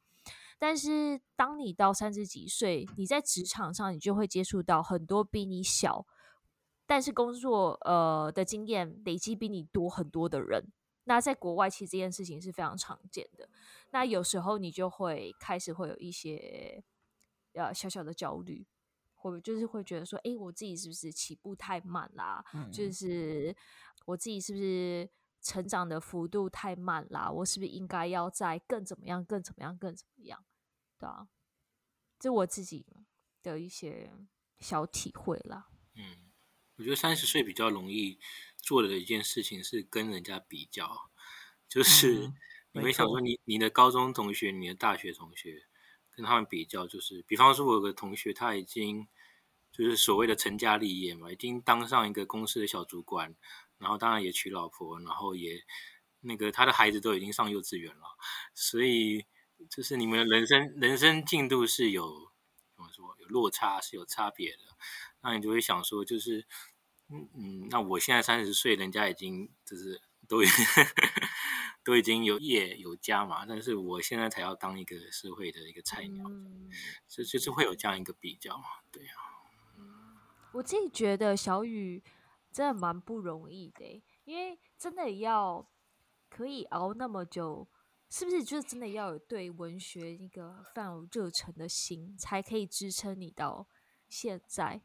[0.57, 6.05] 但是当你到三十几岁，你在职场上，你就会接触到很多比你小，
[6.85, 10.65] 但是工作呃的经验累积比你多很多的人。
[11.03, 13.49] 那在国外，其实这件事情是非常常见的。
[13.91, 16.83] 那有时候你就会开始会有一些
[17.53, 18.65] 呃小小的焦虑，
[19.19, 22.43] 或者就是会觉得说，哎，我自己是不是起步太慢啦？
[22.53, 23.55] 嗯、就是
[24.05, 25.09] 我自己是不是
[25.41, 27.29] 成长的幅度太慢啦？
[27.29, 30.43] 我是不是应该要再更怎么样、更怎么样、更怎么样？
[30.97, 31.27] 对啊，
[32.17, 32.85] 这我自己
[33.43, 34.11] 的一些
[34.59, 35.67] 小体会啦。
[35.95, 36.25] 嗯。
[36.79, 38.17] 我觉得三十岁比较容易
[38.55, 41.11] 做的一件事情是跟人家比较，
[41.67, 42.31] 就是
[42.71, 45.67] 你会想说你你的高中同学、你的大学同学
[46.19, 49.07] 跟他们比较，就是比方说我有个同学他已经
[49.71, 53.33] 就是所谓的成家立业嘛，已经当上一个公司的小主管，
[53.77, 55.63] 然后当然也娶老婆，然后也
[56.19, 58.03] 那个他的孩子都已经上幼稚园了，
[58.53, 59.25] 所以
[59.69, 62.03] 就是你们的人生人生进度是有
[62.75, 64.57] 怎么说有落差是有差别的。
[65.21, 66.45] 那你就会想说，就是，
[67.07, 70.65] 嗯嗯，那我现在三十岁，人家已经就是都已经
[71.83, 76.23] 都已经有业有家嘛，但是我现在才要当一个社会的一个菜鸟，
[77.07, 79.25] 所以就是会有这样一个比较嘛，对呀、啊。
[80.53, 82.03] 我自己觉得小雨
[82.51, 85.67] 真的蛮不容易的，因为真的要
[86.29, 87.67] 可以熬那么久，
[88.09, 93.67] 是不是就是真的要有对文学一个非常有热忱的心，才可以支撑你到
[94.07, 94.81] 现在？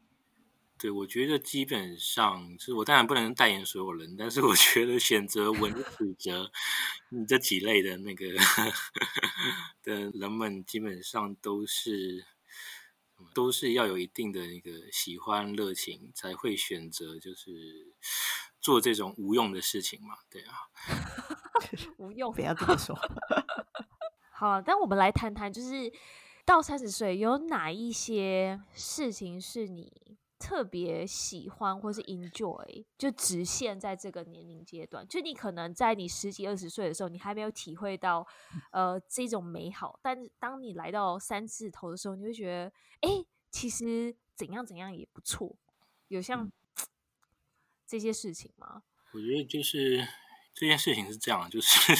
[0.77, 6.51] 对，我觉得基本上就是我当然不能代言所有人，但是我觉得选择文史哲
[7.27, 8.25] 这几类的那个
[9.81, 12.25] 的人们，基本上都是
[13.33, 17.93] 都是要有一定的那个喜欢热情，才会选择就是
[18.59, 20.15] 做这种无用的事情嘛。
[20.29, 20.53] 对啊，
[21.97, 22.93] 无用，不要这么说。
[24.29, 25.91] 好，但我们来谈谈，就是
[26.43, 29.89] 到三十岁有哪一些事情是你
[30.37, 35.07] 特别喜欢或是 enjoy，就只限在这个年龄阶段。
[35.07, 38.25] 就你可能在你十几二十岁的时候，你还没有体会到
[38.71, 39.99] 呃这种美好。
[40.01, 42.71] 但是当你来到三字头的时候，你会觉得，
[43.01, 45.55] 哎、欸，其实怎样怎样也不错。
[46.09, 46.51] 有像、嗯、
[47.87, 48.83] 这些事情吗？
[49.13, 50.05] 我觉得就是。
[50.55, 51.93] 这件事情是这样，就是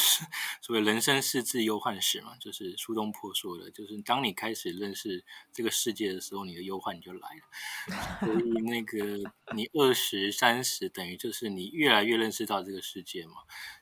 [0.61, 8.21] 所谓人生四字忧患史嘛，就是苏东坡说的，就是当你开始认识这个世界的时候，你的忧患就来了。
[8.21, 13.33] 所以那个你二十三十，等于就是你越来越认识到这个世界嘛，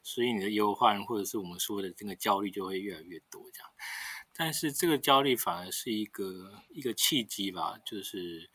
[0.02, 3.70] 所以你的忧患或者是我们说的这个焦虑就会越来越多这样。
[4.36, 8.50] 但是这个焦虑反而是一个一个契机吧，就是。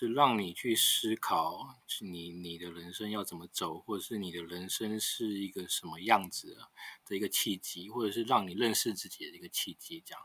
[0.00, 6.56] 是让你去思考你你的人生要怎么走，或者是你的人生是一个什么样子
[7.04, 10.22] 的一个契机，或者是让你认识自己的一个契机，这样。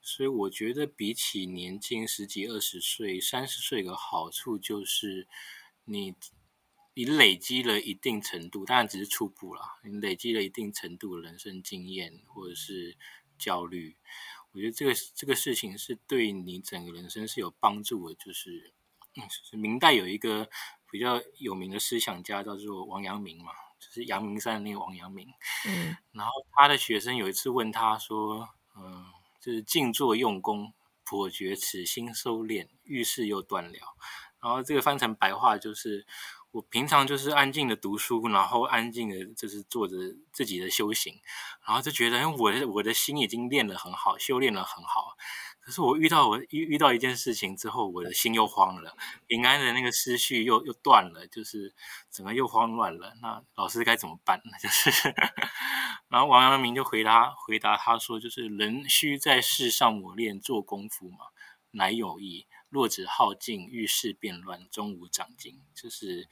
[0.00, 5.28] 所以我觉得比起年轻十几二十岁、三十岁的好处就是
[5.84, 6.14] 你
[6.94, 12.96] 你累积了一定程度，当然只是初步啦，你累积了一定程度的人生经验或者是
[13.38, 13.98] 焦虑，
[14.52, 18.72] 我觉得这个这个事情是对你整个人生是有帮助的，就是。
[19.52, 20.48] 明代有一个
[20.90, 25.28] 比较有名的思想家叫做王阳明嘛，就是阳明山的那个王阳明。
[25.66, 29.06] 嗯，然后他的学生有一次问他说：“嗯，
[29.40, 30.72] 就是静坐用功，
[31.04, 33.78] 颇觉此心收敛，遇事又断了。”
[34.40, 36.06] 然后这个翻成白话就是。
[36.50, 39.96] 我平常就是安静的读书，然后安静的就是做着
[40.32, 41.20] 自己的修行，
[41.62, 45.14] 然后就觉得，我的我的心已经练得很好，修炼得很好。
[45.68, 51.74] 可是我遇到我遇遇到一件事情之后，我的心又慌了，平安的那个思绪又又断了，就是
[52.10, 53.12] 整个又慌乱了。
[53.20, 54.52] 那老师该怎么办呢？
[54.58, 55.14] 就是，
[56.08, 61.18] 然后王阳明就回答回答他说，就是人须在世上磨练做功夫嘛，
[61.72, 62.46] 乃有益。
[62.70, 65.60] 若只好静，遇事变乱，终无长进。
[65.74, 66.30] 就是，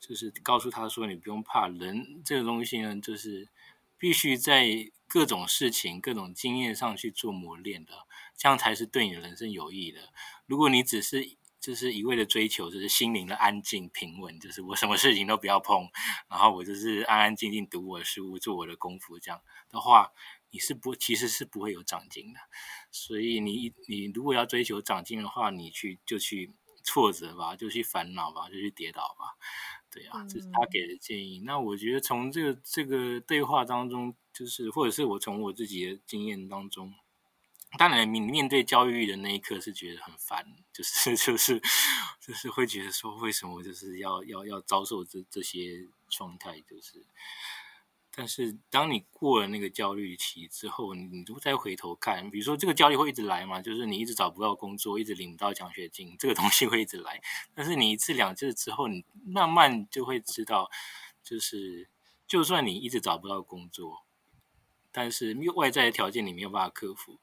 [0.00, 3.50] 就是告诉他说，你不用怕，人这个东西呢，就是
[3.98, 8.06] 必须在各种事情、各种经验上去做磨练的，
[8.42, 10.00] 这样才是对你的人生有益的。
[10.46, 15.88] 如果你只是就是一味的追求，就是心灵的安静平稳，就是我什么事情都不要碰，
[16.28, 20.10] 然后我就是安安静静读我的书，做我的功夫，这样的话。
[20.54, 22.38] 你是不，其实是不会有长进的，
[22.90, 26.52] 所以你你如果要追求长进的话，你去就去
[26.84, 29.38] 挫折吧，就去烦恼吧，就去跌倒吧，
[29.90, 31.38] 对啊，这是他给的建议。
[31.38, 36.92] 嗯、那我觉得从这个这个对话当中，就是或者是我从我自己的经验当中，
[37.78, 41.60] 当然你面对焦虑的那一刻是觉得很烦，就是 就是
[42.20, 47.04] 就是会觉得说，为什么就是要要要遭受这这些状态，就是。
[48.14, 57.22] 但是，当你过了那个焦虑期之后，你你就再回头看，比如说这个焦虑会一直来嘛，就是你一直找不到工作，一直领不到奖学金，这个东西会一直来。
[57.54, 60.70] 但是你一次两次之后，你慢慢就会知道，
[61.24, 61.88] 就是
[62.26, 64.04] 就算你一直找不到工作，
[64.90, 67.18] 但是外在的条件你没有办法克服，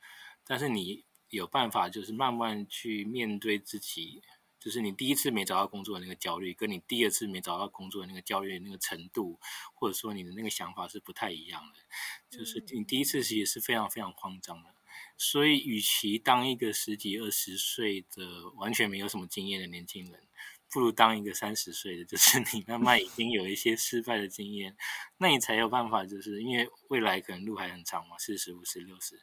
[0.50, 4.24] 但是你有办法，就是慢慢去面对自己。
[4.60, 9.40] 就是你第一次没找到工作的那个焦虑，跟你第二次没找到工作的那个焦虑的那个程度，
[9.76, 12.36] 或者说你的那个想法是不太一样的。
[12.36, 14.74] 就是你第一次其实是非常非常慌张的，
[15.16, 20.28] 所以与其当一个十几二十岁的完全没有什么经验的年轻人，
[20.70, 24.76] 不如当一个三十岁的，就是你慢慢已经有一些失败的经验，
[25.20, 29.22] 那你才有办法，就是因为未来可能路还很长嘛，四十、五十、六十，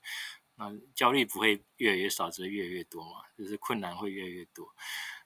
[0.57, 4.69] 那焦虑不会越来越少，只会越来越多嘛，就是困难会越来越多。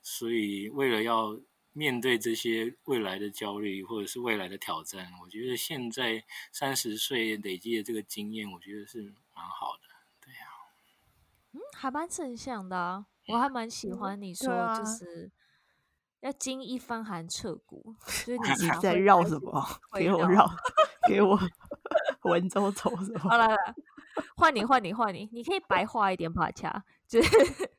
[0.03, 1.39] 所以，为了要
[1.73, 9.03] 面对这些未来的焦虑或者是未来的挑战，我觉得现在三十岁累积的这个经验，我觉得是
[9.35, 9.83] 蛮好的。
[10.21, 10.67] 对呀、啊，
[11.53, 15.31] 嗯，还蛮正向的、啊，我还蛮喜欢你说，就是
[16.19, 17.95] 要经一番寒彻骨。
[18.05, 19.65] 就是 你在绕什么？
[19.95, 20.51] 给我绕，
[21.07, 21.39] 给我
[22.23, 23.21] 文绉绉什么？
[23.31, 23.57] 好来来，
[24.37, 27.31] 换你，换你，换你，你可以白话一点吧，恰就是。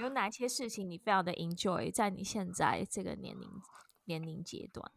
[0.00, 3.48] 有哪些事情你非常的 enjoy 在你现在这个年龄
[4.06, 4.90] 年龄阶段？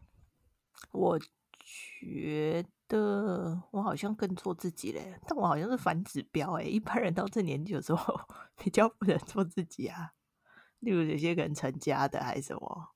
[0.91, 6.63] 我觉得我好像更做自己嘞，但我好像是反指标哎。
[6.63, 8.19] 一般人到这年纪的时候
[8.57, 10.13] 比较不能做自己啊，
[10.79, 12.95] 例如有些人成家的还是什么，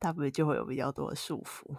[0.00, 1.76] 他不是就会有比较多的束缚，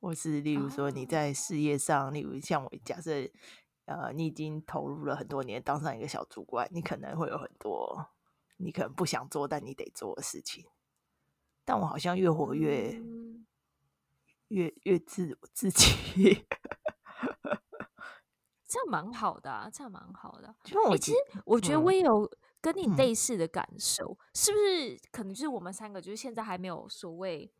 [0.00, 3.10] 或是例如说你在事业上，哦、例如像我假设
[3.86, 8.10] 呃，你已经投入了很多年，当上一个小主管，你可能会有很多。
[8.56, 10.64] 你可能不想做，但你得做的事情。
[11.64, 13.44] 但我好像越活越、嗯、
[14.48, 16.46] 越越自自己，
[18.66, 20.54] 这样蛮好的啊，这样蛮好的。
[20.62, 22.30] 就我、欸、其实我觉得我也有
[22.60, 25.00] 跟你类似的感受，嗯、是不是？
[25.10, 27.52] 可能就是我们三个，就是现在还没有所谓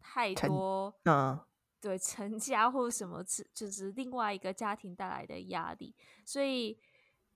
[0.00, 1.38] 太多嗯，
[1.80, 3.24] 对成家或者什么，
[3.54, 6.78] 就是另外一个家庭带来的压力，所以。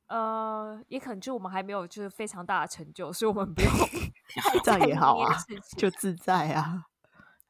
[0.07, 3.73] 呃，也可能就我们还没有就是非常大的成就，所以我们不用
[4.63, 5.35] 这样也好啊，
[5.79, 6.85] 就自在啊，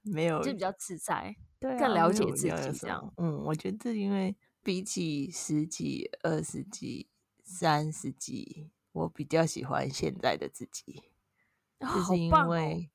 [0.03, 3.13] 没有就比较自在，对、啊，更了解自己这样。
[3.17, 7.09] 嗯，我觉得因为比起十几、二十几、
[7.43, 11.03] 三十几，我比较喜欢现在的自己，
[11.81, 12.89] 哦、就是因为，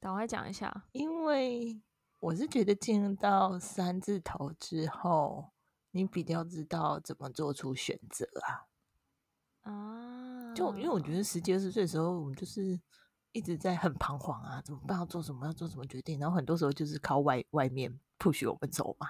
[0.00, 1.80] 等我讲一下，因为
[2.20, 5.50] 我是觉得进入到三字头之后，
[5.90, 8.68] 你比较知道怎么做出选择啊。
[9.62, 12.78] 啊，就因为我觉得十几二十岁的时候，我们就是
[13.32, 14.98] 一直在很彷徨啊，怎么办？
[14.98, 15.46] 要做什么？
[15.46, 16.18] 要做什么决定？
[16.20, 19.08] 然后很多时候就是靠外外面 push 我们走嘛。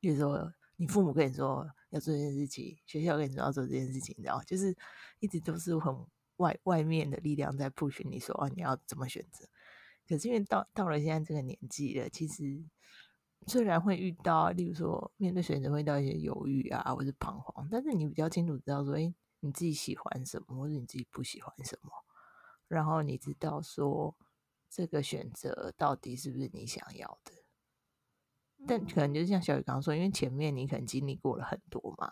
[0.00, 4.76] 比如说，你父母跟你说要做这件事情，学校跟你说要做这件事情，然后就是
[5.20, 5.94] 一直都是很
[6.36, 9.48] 外外面的力量在 push 你说啊，你要怎么选择？
[10.08, 12.64] 可是因为到到了现在这个年纪了，其实
[13.46, 19.14] 虽然会遇到，例如说面对选择会遇到一些犹豫啊，或是彷徨，但是你比较清楚知道说，哎。
[19.40, 21.92] 你自己喜欢什么，或者你自己不喜欢什么，
[22.66, 24.16] 然后你知道说
[24.68, 27.32] 这个选择到底是不是你想要的？
[28.66, 32.10] 但可能就是像小雨刚刚说，因为前面你可能经历过了很多嘛，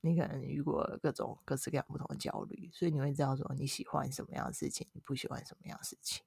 [0.00, 6.24] 你可能遇过各种各式各样不同的焦虑，所以你会知道说你喜欢什么样的事情，你不喜欢什么样的事情。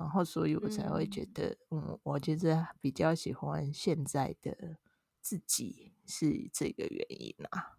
[0.00, 4.78] 然后，所以我才会觉得，嗯，嗯，我就是比较喜欢现在的
[5.20, 7.76] 自己是这个原因啊。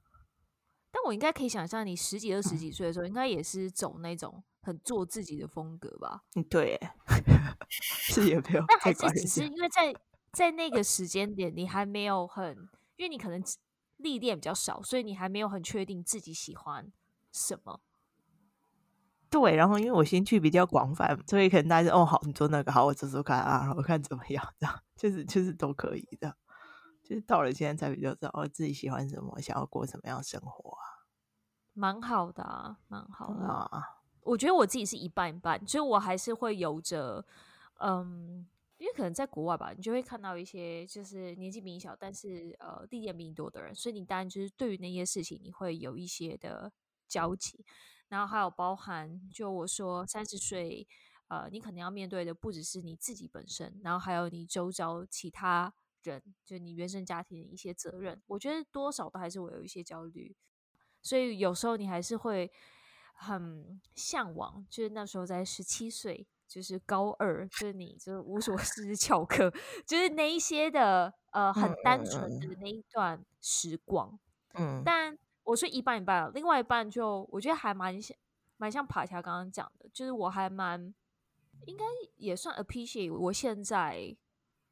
[0.92, 6.22] 但我应该可以想象，你十几、二十几岁的时候，应该也是走那种很做自己的风格吧？
[6.36, 6.80] 嗯，对，
[7.70, 8.64] 是也没有。
[8.68, 9.96] 那还是只是因为在
[10.32, 12.56] 在那个时间点，你还没有很，
[12.98, 13.44] 因为你可能
[13.98, 16.92] 历练比较少，所以你还没有很确定自己喜欢
[17.32, 17.82] 什么。
[19.32, 26.36] 对，然后因为我兴趣比较广泛，所以可能大家说哦，好，你做那个好，我做做看啊，我看怎么样，这样就是就是都可以的。
[27.02, 31.08] 就是到了现在才比较知道，哦，自己喜欢什么，想要过什么样的生活啊，
[31.74, 34.02] 蛮好的啊，蛮好的啊。
[34.24, 37.26] 我觉得我自己是一半一半，所以我还是会有着，
[37.80, 38.46] 嗯，
[38.78, 46.72] 因为可能在国外吧，你就会看到一些就是年纪比你小，但是呃历练比你多的人，所以你当然就是对于那些事情，你会有一些的
[47.08, 47.66] 交集。
[48.12, 50.88] 然后还有包含，就我说三十岁，
[51.30, 55.74] 呃，你可能要面对的不只是你自己本身，然后还有你周遭其他。
[56.04, 60.36] 人就你原生家庭的一些责任，我觉得多少都还是会有一些焦虑，
[61.00, 62.52] 所以有时候你还是会
[63.14, 69.54] 很向往，就是那时候在十七岁，就是高二，就是你就是无所事事翘课，
[69.86, 74.20] 就是那一些的呃很单纯的那一段时光。
[74.56, 75.16] 嗯，但
[75.52, 78.18] 我说一半一半，另外一半就我觉得还蛮像
[78.58, 80.94] 蛮像帕恰刚刚讲的，就是我还蛮
[81.66, 81.86] 应该
[82.18, 84.18] 也算 appreciate 我现在。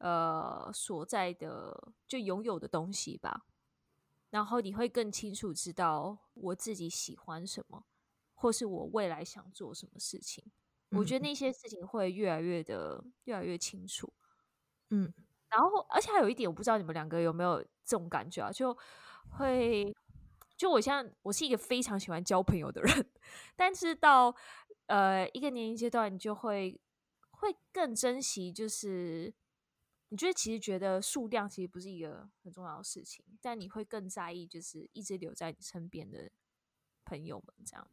[0.02, 3.44] 呃所在的就拥有的东西吧。
[4.30, 7.84] 然后你会更清楚知道我自己喜欢什么，
[8.32, 10.42] 或是我未来想做什么事情。
[10.88, 14.10] 嗯、我觉得那些事情会越来越的越来越清楚。
[14.88, 15.12] 嗯，
[15.50, 18.50] 然后而且还有一点，我不知道你们两个有没有这种感觉啊？
[18.50, 18.74] 就
[19.36, 19.94] 会
[20.60, 23.10] 就我现在我是一个非常喜欢交朋友的人，
[23.56, 24.36] 但是到
[24.88, 26.78] 呃一个年龄阶段，你就会
[27.30, 29.32] 会更珍惜，就是。
[30.12, 36.32] 你觉得其实觉得数量其实不是一个很重要的事情，但你会更在意就是一直留在你身边的
[37.04, 37.88] 朋友们这样。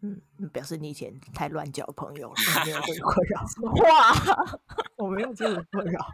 [0.00, 3.46] 嗯，表示你以前太乱交朋友了，没有这个困扰。
[3.46, 4.58] 什么话？
[4.96, 6.06] 我没有这个困扰。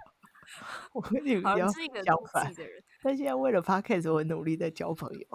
[0.93, 5.27] 我跟你比较相反的人，但现在为了 podcast 我努力在交朋友，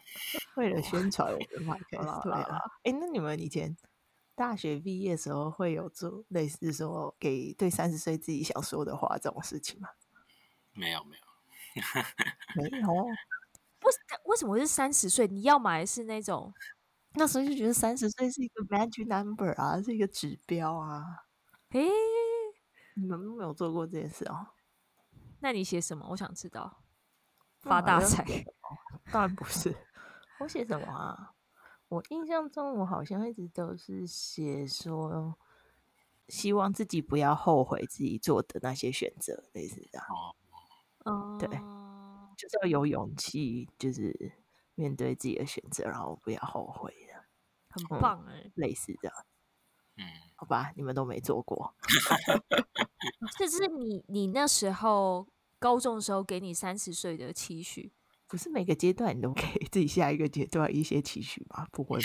[0.56, 2.22] 为了宣传我的 podcast。
[2.22, 3.74] 对啊，哎，那你们以前？
[4.34, 9.88] 大学毕业的时候会有做类似说给对三十岁自己想说的话这种事情吗？
[10.74, 11.22] 没有没有
[12.70, 12.86] 没有。
[13.80, 13.92] 为
[14.24, 15.26] 为什么是三十岁？
[15.26, 16.52] 你要买的是那种？
[17.16, 21.02] 那时候就觉得三十岁是一个 magic number 啊，是一个指标啊。
[21.70, 21.92] 诶、欸，
[22.92, 24.48] 你们都没有做过这件事哦？
[25.40, 26.08] 那你写什么？
[26.10, 26.82] 我想知道。
[27.66, 28.24] 发大财？
[29.12, 29.76] 当然不是。
[30.40, 31.32] 我写什么啊？
[31.88, 35.36] 我印象中，我好像一直都是写说，
[36.28, 40.06] 希望自己不要后悔自己做的那些选择，类似这样。
[41.04, 41.48] 哦，对，
[42.36, 44.32] 就是要有勇气，就是
[44.74, 47.24] 面对自己的选择，然后不要后悔的，
[47.68, 49.16] 很棒哎、欸，类似这样。
[49.96, 50.04] 嗯，
[50.34, 51.74] 好吧，你们都没做过。
[53.38, 55.26] 这是你你那时候
[55.66, 57.92] 高中的时候给你三十岁的期许。
[58.28, 59.42] 不是每个阶段你都给
[59.72, 61.66] 自己下一个阶段一些期许吗？
[61.72, 62.04] 不会吧。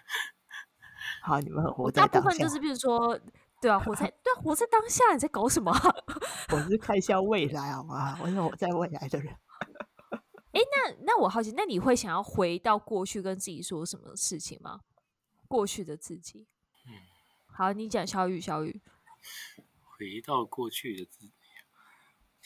[1.22, 2.12] 好，你们很活在当下。
[2.14, 3.20] 大部分就是，比如说，
[3.60, 5.12] 对啊，活在 对啊，活在当下。
[5.12, 5.70] 你在搞什么？
[6.52, 8.18] 我是看向未来，好吗？
[8.22, 9.34] 我是活在未来的人。
[10.52, 14.80] 哎、欸，那那我好奇，那你会想要回到过去跟自己说什么事情吗？
[15.46, 16.46] 过去的自己。
[16.86, 16.92] 嗯。
[17.52, 18.80] 好，你讲小雨，小雨。
[19.98, 21.32] 回到过去的自己。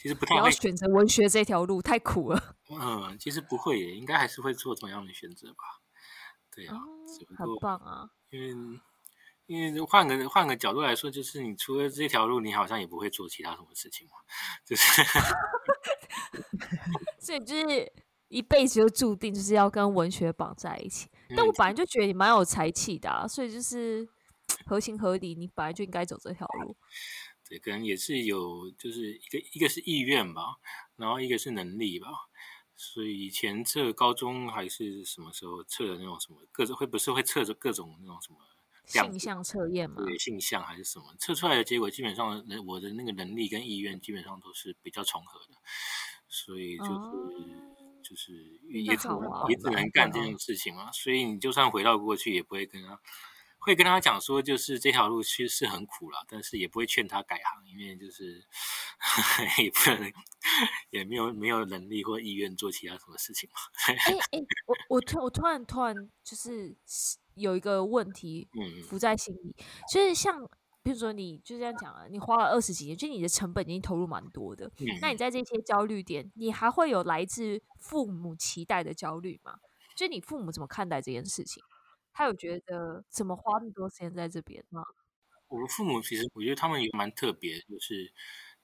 [0.01, 2.55] 其实不太要选择文学这条路，太苦了。
[2.73, 5.57] 嗯，其实不会耶，应该还是会做同样的选择吧。
[6.49, 6.75] 对啊，
[7.37, 8.09] 很棒啊！
[8.31, 8.79] 因为
[9.45, 14.13] 因为换个换个角度来说，就是你除了这条路，你好像也不会做其他什么事情嘛。
[14.65, 15.03] 就是，
[17.21, 17.93] 所以就是
[18.27, 21.07] 一辈子就注定就是要跟文学绑在一起。
[21.37, 24.09] 但我本来就觉得你蛮有才气的啊，所以就是
[24.65, 26.75] 合情合理，你本来就应该走这条路。
[27.59, 30.57] 可能也是有，就是一个一个是意愿吧，
[30.95, 32.07] 然后一个是能力吧。
[32.75, 38.39] 所以以前测高中还是什么时候测的那种什么各种会不是会测着各种那种什么
[38.85, 40.03] 性向测验嘛？
[40.03, 45.55] 对，性向还是什么测出来的结果，基本上我的那个能力跟意愿基本上都是比较重合的。
[46.27, 47.29] 所以就是、哦、
[48.01, 48.33] 就是
[48.67, 49.07] 也只
[49.49, 50.91] 也只能干这种事情嘛。
[50.91, 52.99] 所以你就算回到过去，也不会跟他。
[53.61, 58.43] 会跟他讲说，就是这条路其实是很苦了，但是也不会劝他改行，因为就是
[59.63, 60.11] 也不能，
[60.89, 63.55] 也没有没有能力或意愿做其他什么事情嘛。
[63.87, 66.75] 哎哎、欸欸，我我突我突然突然就是
[67.35, 68.49] 有一个问题
[68.89, 70.43] 浮在心里，嗯、就是像
[70.81, 79.53] 比如说你就这样讲啊，你花了二十几年，就你的成本已经投入蛮多的，嗯、那你在这些焦虑点，你还会有来自父母期待的焦虑吗？
[79.95, 81.61] 就你父母怎么看待这件事情？
[82.13, 84.83] 他有觉得怎么花那么多时间在这边吗？
[85.47, 88.13] 我们父母其实，我觉得他们也蛮特别，就是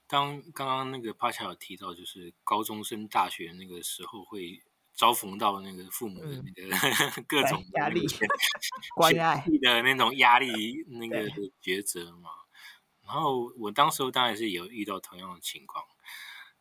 [0.08, 6.64] 当刚刚那个帕恰有提到，就是高中升大学那个时候会遭逢到那个父母的那个、
[7.18, 8.06] 嗯、各种压力、
[8.96, 11.28] 关爱的那种压力， 那个
[11.62, 12.30] 抉择嘛。
[13.06, 15.84] 然后我当时候当然是有遇到同样的情况，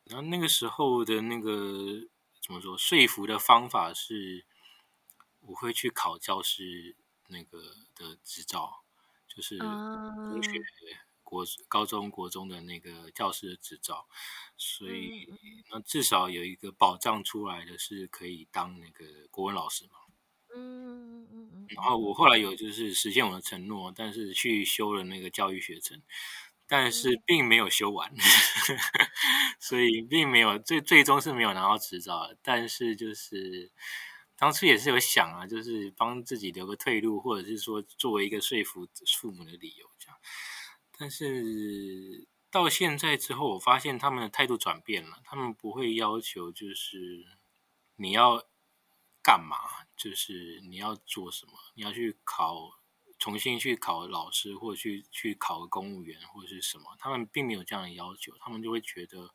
[0.04, 2.08] 然后那个时候的那个
[2.42, 4.44] 怎么说说服的方法是。
[5.46, 6.96] 我会去考教师
[7.28, 7.58] 那个
[7.94, 8.82] 的执照，
[9.26, 10.62] 就是国学
[11.22, 14.06] 国高中国中的那个教师的执照，
[14.56, 15.28] 所以
[15.70, 19.90] 那至少有一个保障出来的是可以当那个国文老师嘛。
[20.54, 21.66] 嗯嗯嗯。
[21.70, 26.00] 然后我后来有就是实现我的承诺，但是去修了那个教育学程，
[26.68, 28.14] 但是并没有修完，
[29.58, 33.70] 所以并没有最最终是没有拿到执照的，但是就是。
[34.36, 38.86] 当初也是有想啊，就是帮自己留个退路，或者是说作为一个说服
[39.18, 40.18] 父母的理由这样。
[40.98, 47.26] 但是到现在之后，我发现他们的态度转变了，他们不会要求就是
[47.96, 48.46] 你要
[49.22, 49.56] 干嘛，
[49.96, 52.78] 就是你要做什么，你要去考
[53.18, 59.34] 重新去考老师，或者去去考公务员，或者是什么，他们并没有这样的要求，他们就会觉得，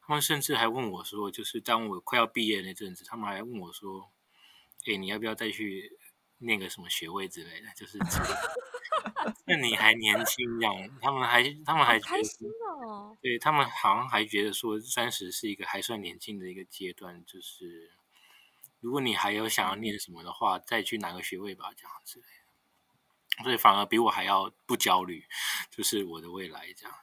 [0.00, 4.12] 他们甚至还问我说，就是当我快要毕业那阵子，他们还问我说，
[4.86, 5.96] 哎，你要不要再去
[6.38, 7.68] 念个什么学位之类的？
[7.76, 7.98] 就是，
[9.46, 17.92] 那你还年轻，这样，他们还他们还觉得，哦、对他们好像还觉得说，三十是一个还算年轻的一个阶段，就是。
[18.80, 23.42] 如果你还有想要念什么的话，再去拿个学位吧，这样之类的。
[23.42, 25.24] 所以反而比我还要不焦虑，
[25.70, 26.94] 就是我的未来这样。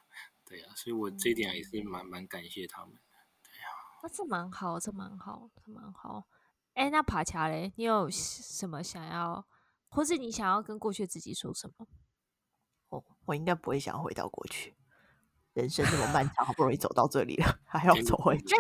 [0.46, 3.02] 对呀、啊，所以我这一点也是蛮蛮感谢他们的。
[3.42, 6.28] 对呀、啊，那这蛮好，这蛮好，这蛮好。
[6.74, 9.46] 哎，那爬墙嘞，你有什么想要，
[9.90, 11.88] 或是你想要跟过去自己说什么？
[12.90, 14.76] 哦，我应该不会想要回到过去。
[15.54, 18.56] 人生这么漫长，好不容易走到这里了，还要走回 去。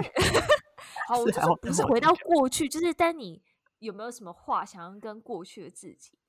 [1.07, 3.41] 好，我就是不是回到过去，就是但你
[3.79, 6.19] 有没有什么话想要跟过去的自己，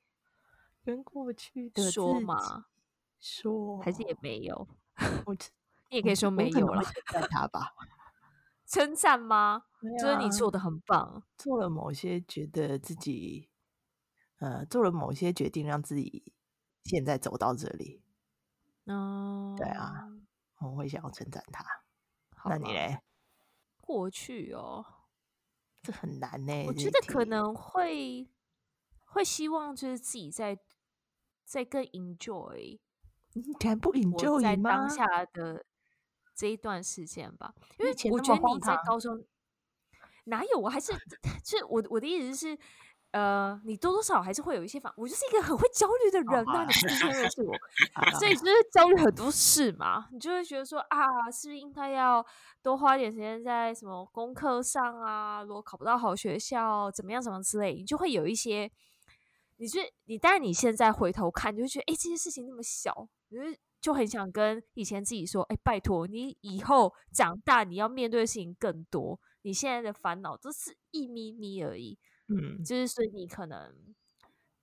[0.85, 2.67] 跟过去的说吗？
[3.19, 4.69] 说还是也没有？
[5.27, 5.35] 我
[5.91, 7.75] 你也可以说没有了，称赞他吧？
[8.67, 9.65] 称赞吗？
[9.83, 13.49] 啊、就是你做的很棒，做了某些觉得自己，
[14.39, 16.33] 呃，做了某些决定，让自己
[16.85, 18.03] 现在走到这里。
[18.87, 20.09] 嗯，对啊，
[20.61, 21.65] 我会想要称赞他。
[22.49, 23.01] 那你嘞？
[23.81, 24.85] 过去哦，
[25.83, 26.65] 这很难呢。
[26.67, 28.29] 我觉得可能会
[29.05, 30.59] 会希望就是自己在
[31.45, 32.79] 在更 enjoy，
[33.81, 35.67] 不 enjoy 在当下的
[36.35, 37.55] 这一段时间吧？
[37.79, 39.25] 因为我觉得你在高中
[40.25, 40.59] 哪有？
[40.59, 40.93] 我还是
[41.45, 42.59] 就是我我的意思是。
[43.13, 47.53] 呃，你多多少少还是会有一些反，我就是一个很会焦虑的人呐、啊，你今天认识我，
[48.19, 52.25] 所以就是焦虑很多事嘛，你就会觉得说啊，是不是应该要
[52.63, 55.43] 多花点时间在什么功课上啊？
[55.43, 58.73] 如果考不到好学校，怎么样怎么之类，你就会有一些，
[59.59, 71.99] 你就你，当然你现在回头看，你就会觉得哎，这些事情那么小，你就就很想跟以前自己说，哎，拜托你以后长大你要面对的事情更多，你现在的烦恼都是一咪咪而已。
[72.29, 73.95] 嗯，就是所以你可能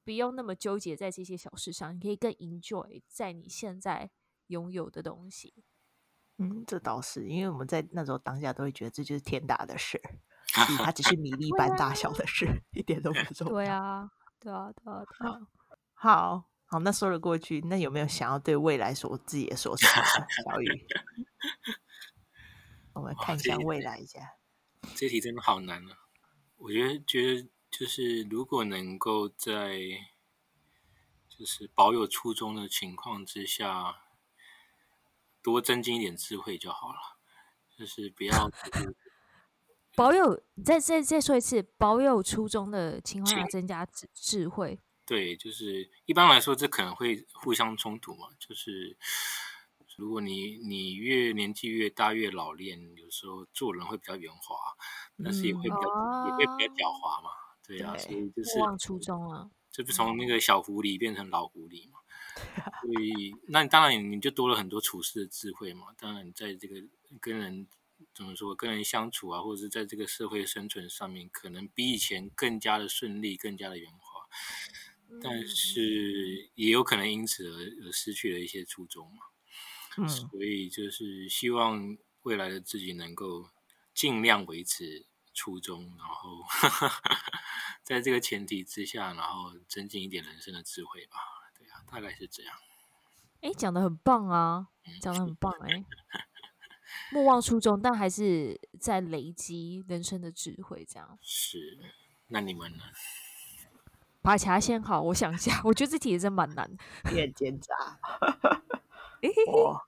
[0.04, 4.10] 不用那么纠结在这些小事上，你可以更 enjoy 在你现在
[4.48, 5.64] 拥有的东西。
[6.38, 10.02] 嗯，这倒是，因为我们在那时候当下都会觉得这就是天大的事，
[10.78, 13.54] 它只是米 粒般大小的事，啊、一点都不重要。
[13.54, 14.10] 对啊，
[14.40, 15.40] 对啊，对啊，对啊。
[15.94, 20.06] 好好，那说了过去，那有没有想要对未来说自己的说什么？
[20.06, 20.88] 小雨，
[22.94, 24.39] 我们看向未来一下。
[24.96, 25.98] 这题真的好难啊！
[26.58, 27.50] 我觉得，觉得。
[27.72, 29.80] 就是如果能够在
[31.30, 34.06] 就是保有初衷的情况之下，
[35.44, 37.20] 多增进一点智慧就好了。
[37.78, 38.50] 就是不要
[39.96, 44.80] 保有，再再再说一次，保有初衷的情况下增加智智慧。
[45.06, 48.30] 对，就是一般来说，这可能会互相冲突嘛。
[48.40, 48.98] 就是
[50.00, 54.56] 如果你你越年纪越大越老练，有时候做人会比较圆滑，
[55.24, 57.30] 但是也会比较、嗯、也会比较狡猾嘛。
[57.68, 62.00] 对啊，所以就是忘初衷了，就是从那个小狐狸变成老狐狸嘛。
[62.82, 65.88] 所以，那你当然你就多了很多处事的智慧嘛。
[65.98, 66.76] 当然，你在这个
[67.20, 67.68] 跟人
[68.14, 74.28] 怎么说，跟人相处啊，或者是在这个社会生存上面，可能比以前更加的顺利，更加的圆滑。
[75.22, 79.18] 但是，也有可能因此而而失去了一些初衷嘛。
[79.98, 83.50] 嗯，所以就是希望未来的自己能够
[83.94, 86.44] 尽量维持初衷，然后。
[87.82, 91.18] 在这个前提之下，然后增进一点人生的智慧吧。
[91.58, 92.56] 对啊，大概是这样。
[93.42, 94.68] 哎，讲的很棒啊，
[95.02, 95.86] 讲的很棒哎、欸。
[97.12, 101.18] 莫忘初衷，但还是在累积人生的智慧，这样。
[101.20, 101.80] 是，
[102.28, 102.84] 那你们呢？
[104.22, 106.70] 爬起来先好，我想一下， 我觉得这题也真蛮难，
[107.06, 107.74] 有点奸诈。
[109.52, 109.82] 我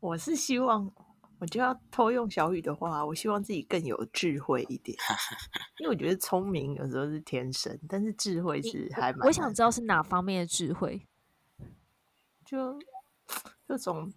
[0.00, 0.92] 我是希望。
[1.40, 4.94] 我就要偷用小雨的话，我希望自己更有智慧一点，
[5.78, 9.26] 因为我觉得聪明有时候是天生，但是智慧是还蛮……
[9.26, 11.08] 我想知道是哪方面的智慧，
[12.44, 12.78] 就
[13.66, 14.12] 各种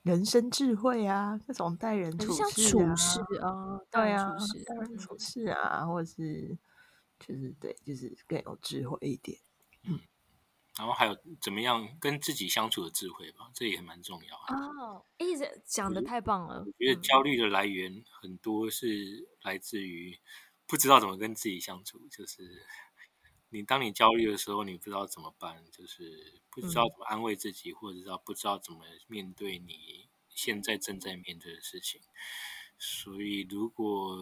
[0.00, 4.34] 人生智慧啊，各种待人处事啊，处事啊，对啊，
[4.66, 6.56] 待人处事啊，或者是
[7.18, 9.38] 就是对，就是更有智慧一点，
[9.82, 10.00] 嗯。
[10.78, 15.04] 然后还有怎么样跟自己相处的智慧吧，这也蛮重要的哦。
[15.18, 16.64] 一直讲的太棒了。
[16.64, 20.18] 我觉得焦虑的来源很多是来自于
[20.66, 22.64] 不知道怎么跟自己相处，就是
[23.50, 32.00] 你当你焦虑的时候，你不知道怎么办，就是不知道怎么安慰自己，嗯、或者知道不知道怎么面对你现在正在面对的事情。
[32.78, 34.16] 所以如果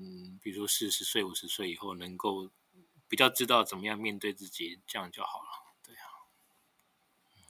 [0.00, 2.50] 嗯，比如说四十岁、五十岁以后能够。
[3.10, 5.67] 比较知道怎么样面对自己，这样就好了。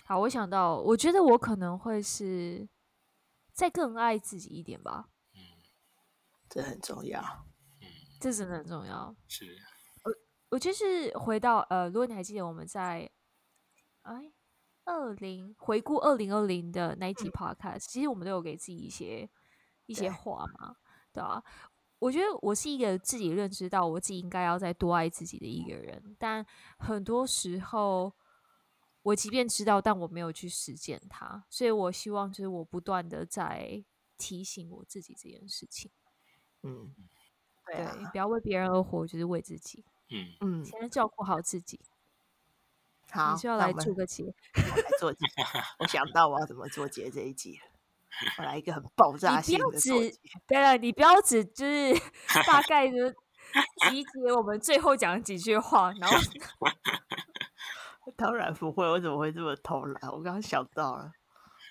[0.08, 2.66] 好，我想到，我觉得我可能会是
[3.52, 5.10] 再更爱自己一点吧。
[5.34, 5.40] 嗯，
[6.48, 7.20] 这很重要。
[7.82, 7.86] 嗯，
[8.18, 9.14] 这真的很重要。
[9.26, 9.44] 是。
[10.04, 10.12] 我
[10.48, 13.10] 我就是回到呃，如果你还记得我们在
[14.00, 14.32] 哎
[14.86, 19.28] 二零回顾二零二零的那一集 podcast，嗯，其实我们都有给自己一些
[19.84, 20.74] 一些话嘛，
[21.12, 21.44] 对吧？
[21.98, 26.42] 我觉得我是一个自己认知到我自己应该要再多爱自己的一个人，但
[26.78, 28.10] 很多时候
[29.08, 33.82] 我即便知道，但我没有去实践它，所以我希望就是我不断的在
[34.16, 35.90] 提醒我自己这件事情。
[36.62, 36.94] 嗯，
[37.66, 39.84] 对，对啊，不要为别人而活，就是为自己。
[40.10, 41.80] 嗯嗯，先照顾好自己。
[43.10, 45.24] 好，你需要来做个结，来做结。
[45.78, 47.58] 我想到我要怎么做结这一集。
[48.38, 51.94] 我来一个很爆炸性的，你不要只对了，你不要只就是
[52.46, 53.08] 大概就
[53.90, 56.16] 集结我们最后讲几句话，然后
[58.18, 60.10] 当然不会，我怎么会这么偷懒？
[60.10, 61.12] 我刚刚想到了，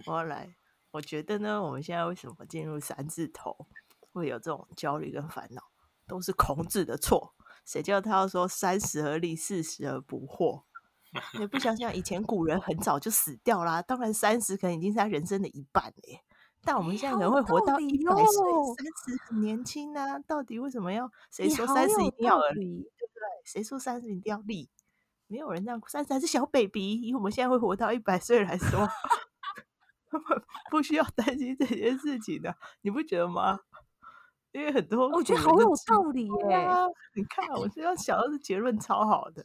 [0.06, 0.56] 我要来。
[0.91, 3.68] 我觉得呢，我们现在为什么进入三字头
[4.14, 5.62] 会有这种焦虑跟烦恼，
[6.08, 7.36] 都是孔子的错。
[7.66, 10.64] 谁叫他要说三十而立，四十而不惑？
[11.38, 16.22] 你不想想，以前古人很早就死掉啦，当然三十可能已经是他人生的一半嘞。
[16.64, 18.26] 但我们现在可能会活到一百岁，
[18.78, 20.18] 三十很年轻啊！
[20.20, 21.12] 到底为什么要？
[21.30, 22.84] 谁说三十一定要而立？
[22.98, 23.22] 对不对？
[23.43, 24.70] 谁说三十一定要立？
[25.28, 27.01] 没有人这样，三十还是小 baby。
[27.01, 28.88] 以我们现在会活到一百岁来说，
[30.71, 33.59] 不需要担心这件事情的，你不觉得吗？
[34.51, 36.86] 因为很多我觉得好有道理耶、啊。
[37.13, 39.43] 你看，我这样想的是结论超好的。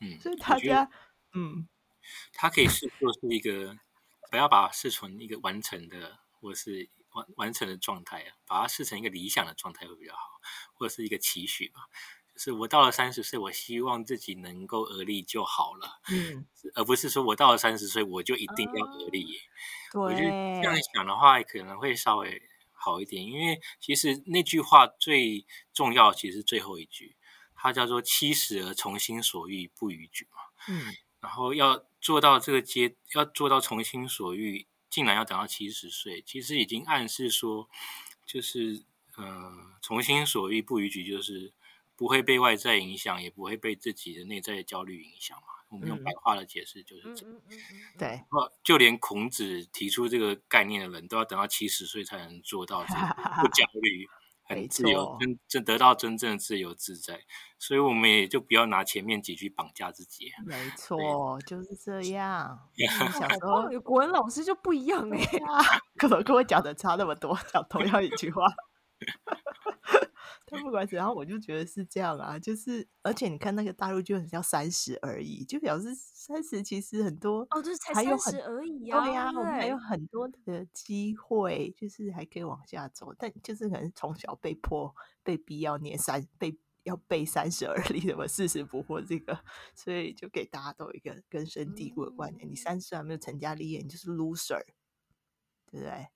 [0.00, 0.88] 嗯，所以大家，
[1.34, 1.68] 嗯，
[2.32, 3.76] 他可以视作是一个，
[4.30, 6.18] 不要把它视成一个完成的。
[6.40, 10.40] 或是完完成的状态啊，把它视成一个理想的状态会比较好，
[10.72, 11.80] 或者是一个期许吧。
[12.38, 19.26] 就是我到了三十岁，我希望自己能够而立就好了，嗯，而不是说我到了三十岁我就一定要而立。
[19.92, 22.40] 对，我觉得这样想的话，可能会稍微
[22.72, 27.16] 好一点，因为其实那句话最重要，其实最后一句，
[27.56, 30.38] 它叫做“七十而从心所欲，不逾矩”嘛。
[30.68, 34.68] 嗯，然后要做到这个阶，要做到从心所欲。
[34.90, 37.68] 竟然要等到七十岁，其实已经暗示说，
[38.24, 38.86] 就是
[39.16, 41.52] 呃，从心所欲不逾矩，就是
[41.98, 45.48] 不会被外在影响，也不会被自己的内在的焦虑影响嘛。
[45.68, 47.34] 我们用白话的解释就是这样。
[47.34, 48.24] 嗯嗯嗯嗯、对，
[48.62, 53.00] 就连孔子提出这个概念的人都要等到七十岁才能做到这个
[53.42, 54.06] 不焦 虑。
[54.50, 57.20] 很自由，真真得到真正的自由自在，
[57.58, 60.32] 所以我们也就不要拿前面几句绑架自己。
[60.46, 62.58] 没错，就是这样。
[63.12, 65.42] 小时候有国文老师就不一样哎、欸，
[65.98, 68.42] 可能跟我讲的差那么多，讲同样一句话。
[70.46, 89.38] 但不管怎样，我就觉得是这样啊，就是而且你看那个大陆就很像三十而已，就表示三十其实很多哦，就是才三十而已啊，对呀、啊，我们还有很多的机会，就是还可以往下走，但就是可能从小被迫被逼要念三，被要背三十而立，什么四十不惑这个，
[89.74, 94.64] 所以就给大家都有一个根深蒂固的观念：嗯、你三十还没有成家立业，你就是 loser，
[95.70, 96.08] 对不对？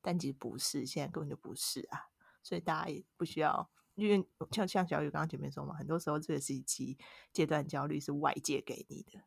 [0.00, 2.08] 但其实不是，现在根本就不是啊。
[2.48, 6.96] 所以大家也不需要，因为像像小雨刚刚前面说嘛，很多时候这个时期
[7.30, 9.20] 阶段焦虑是外界给你的，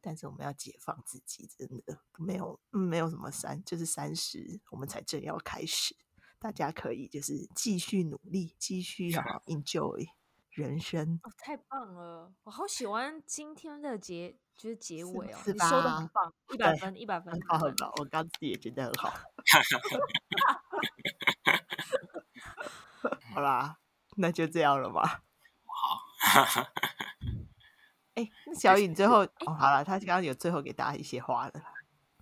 [0.00, 5.96] 但是我们要解放自己，真的没有没有什么三，就是三十，我们才正要开始，
[6.38, 10.06] 大家可以就是继续努力，继续要 enjoy
[10.50, 11.18] 人生。
[11.24, 15.64] 哦，太棒了，我好喜欢今天的结，就是结尾哦，是吧？
[15.64, 19.12] 你说的很棒，一百分，一百分，很好很好，我刚自己也觉得很好。
[23.38, 23.78] 好啦，
[24.16, 25.22] 那就这样了吧。
[25.64, 26.60] 好。
[28.14, 31.52] 哎、欸，那小雨最后、好了，他刚刚有最后给大家一些话了。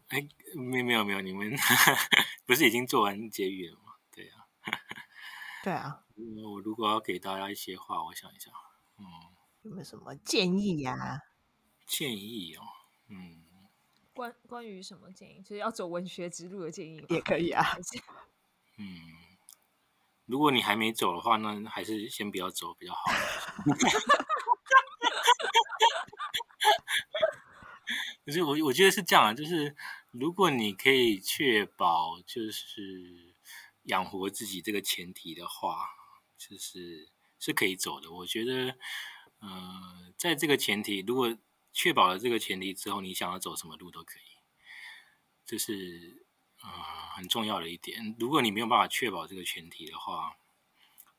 [0.09, 0.29] 哎、欸，
[0.61, 1.57] 没有没有没有，你们
[2.45, 3.95] 不是已经做完结语了吗？
[4.15, 4.45] 对啊。
[5.65, 6.03] 对啊。
[6.53, 8.51] 我如果要给大家一些话，我想一下，
[8.99, 9.07] 嗯，
[9.63, 11.21] 有没有什么建议呀、啊？
[11.87, 12.63] 建议哦，
[13.09, 13.43] 嗯。
[14.13, 15.41] 关关于什么建议？
[15.41, 17.07] 就是要走文学之路的建议吗？
[17.09, 17.65] 也可以啊。
[18.77, 19.25] 嗯。
[20.27, 23.03] 如果你还没走的话，那还是先不要走比较好。
[28.27, 29.77] 可是我我觉得是这样啊，就是
[30.11, 33.37] 如果你可以确保就是
[33.85, 35.87] 养活自己这个前提的话，
[36.37, 37.09] 就是
[37.39, 38.11] 是可以走的。
[38.13, 38.77] 我觉得，
[39.39, 41.37] 呃，在这个前提，如果
[41.73, 44.23] 确保了这个前提之后，你想要走什么路都可以。
[45.47, 46.26] 就是。
[46.67, 50.37] 啊、呃，很重要的一点，如果你没有办法确保这个前提的话，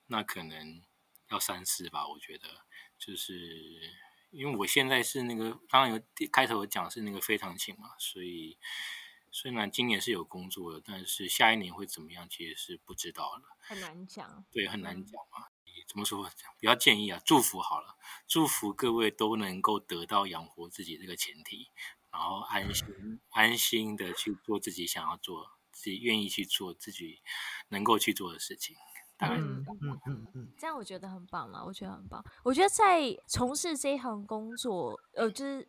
[0.08, 0.84] 那可能
[1.30, 2.08] 要三思吧。
[2.08, 2.66] 我觉得
[2.98, 3.96] 就是
[4.32, 8.58] 因为我现在是那个刚刚有开头讲是那个非常勤嘛，所以
[9.32, 14.46] 虽然今年是有工作的，但是下一年会怎么样，其实是不知道的，很难讲。
[14.52, 15.48] 对，很难讲嘛。
[15.88, 16.30] 怎么说？
[16.60, 17.96] 不要建议啊，祝福好了，
[18.28, 21.70] 祝福各位都能够得到养活自己这个前提，
[22.12, 27.20] 然后安心安心的去做自己想要做、自己愿意去做、自己
[27.70, 28.76] 能够去做的事情。
[29.18, 32.24] 当然，嗯嗯嗯嗯，这样我觉得很棒了，我觉得很棒。
[32.44, 35.68] 我觉得在从事这一行工作，呃，就是。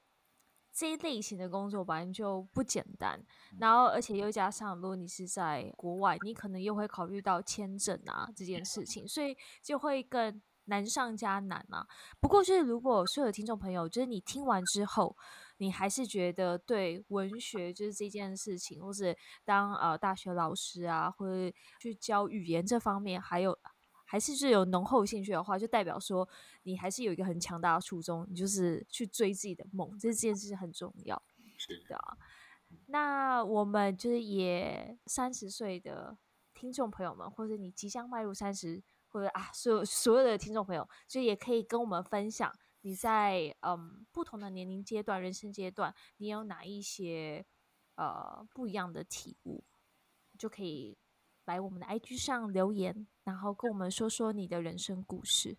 [0.71, 3.21] 这一类型的工作本来就不简单，
[3.59, 11.85] 然后而且又加上，如果你是在国外，你可能又会考虑到签证啊这件事情，所以就会更难上加难啊。
[12.21, 15.17] 不过就是如果所有的听众朋友，就是你听完之后，
[15.59, 23.59] 你还是觉得对文学就是这件事情，或是当呃大学老师啊，或者去教语言这方面，还有。
[24.11, 26.27] 还是是有浓厚兴趣的话，就代表说
[26.63, 31.23] 你还是有一个很强大的初衷，你就是去追自己的梦，这件事很重要。
[31.59, 32.01] 是的，
[32.87, 36.17] 那我们就是也三十岁的
[36.55, 42.51] 听众朋友们，或者你即将迈入三十，或者啊，所有所有的听众朋友，就也可以跟我们分享
[42.81, 47.45] 你在嗯不同的年龄阶段、人生阶段，你有哪一些
[47.97, 49.65] 呃不一样的体悟，
[50.39, 50.99] 就可以。
[51.45, 55.57] 来我们的 IG 上留言，然后跟我们说说你的人生故事。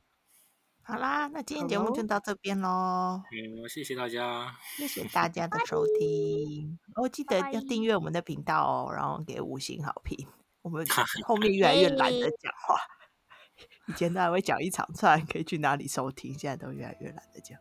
[0.83, 3.23] 好啦，那今天节目就到这边喽。
[3.31, 6.77] 嗯，谢谢大家，谢谢大家的收听。
[6.93, 10.27] 哦，记得要订阅我们的频道哦，然后给五星好评。
[10.61, 10.85] 我们
[11.25, 12.79] 后面越来越懒得讲话，
[13.89, 17.57] 以前都还会讲一长串，可以去哪里收听，现在都越来越懒得讲。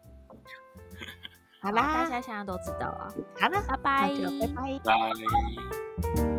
[1.60, 3.10] 好啦，大家现在都知道啊。
[3.40, 6.37] 好了，拜拜，拜拜，拜。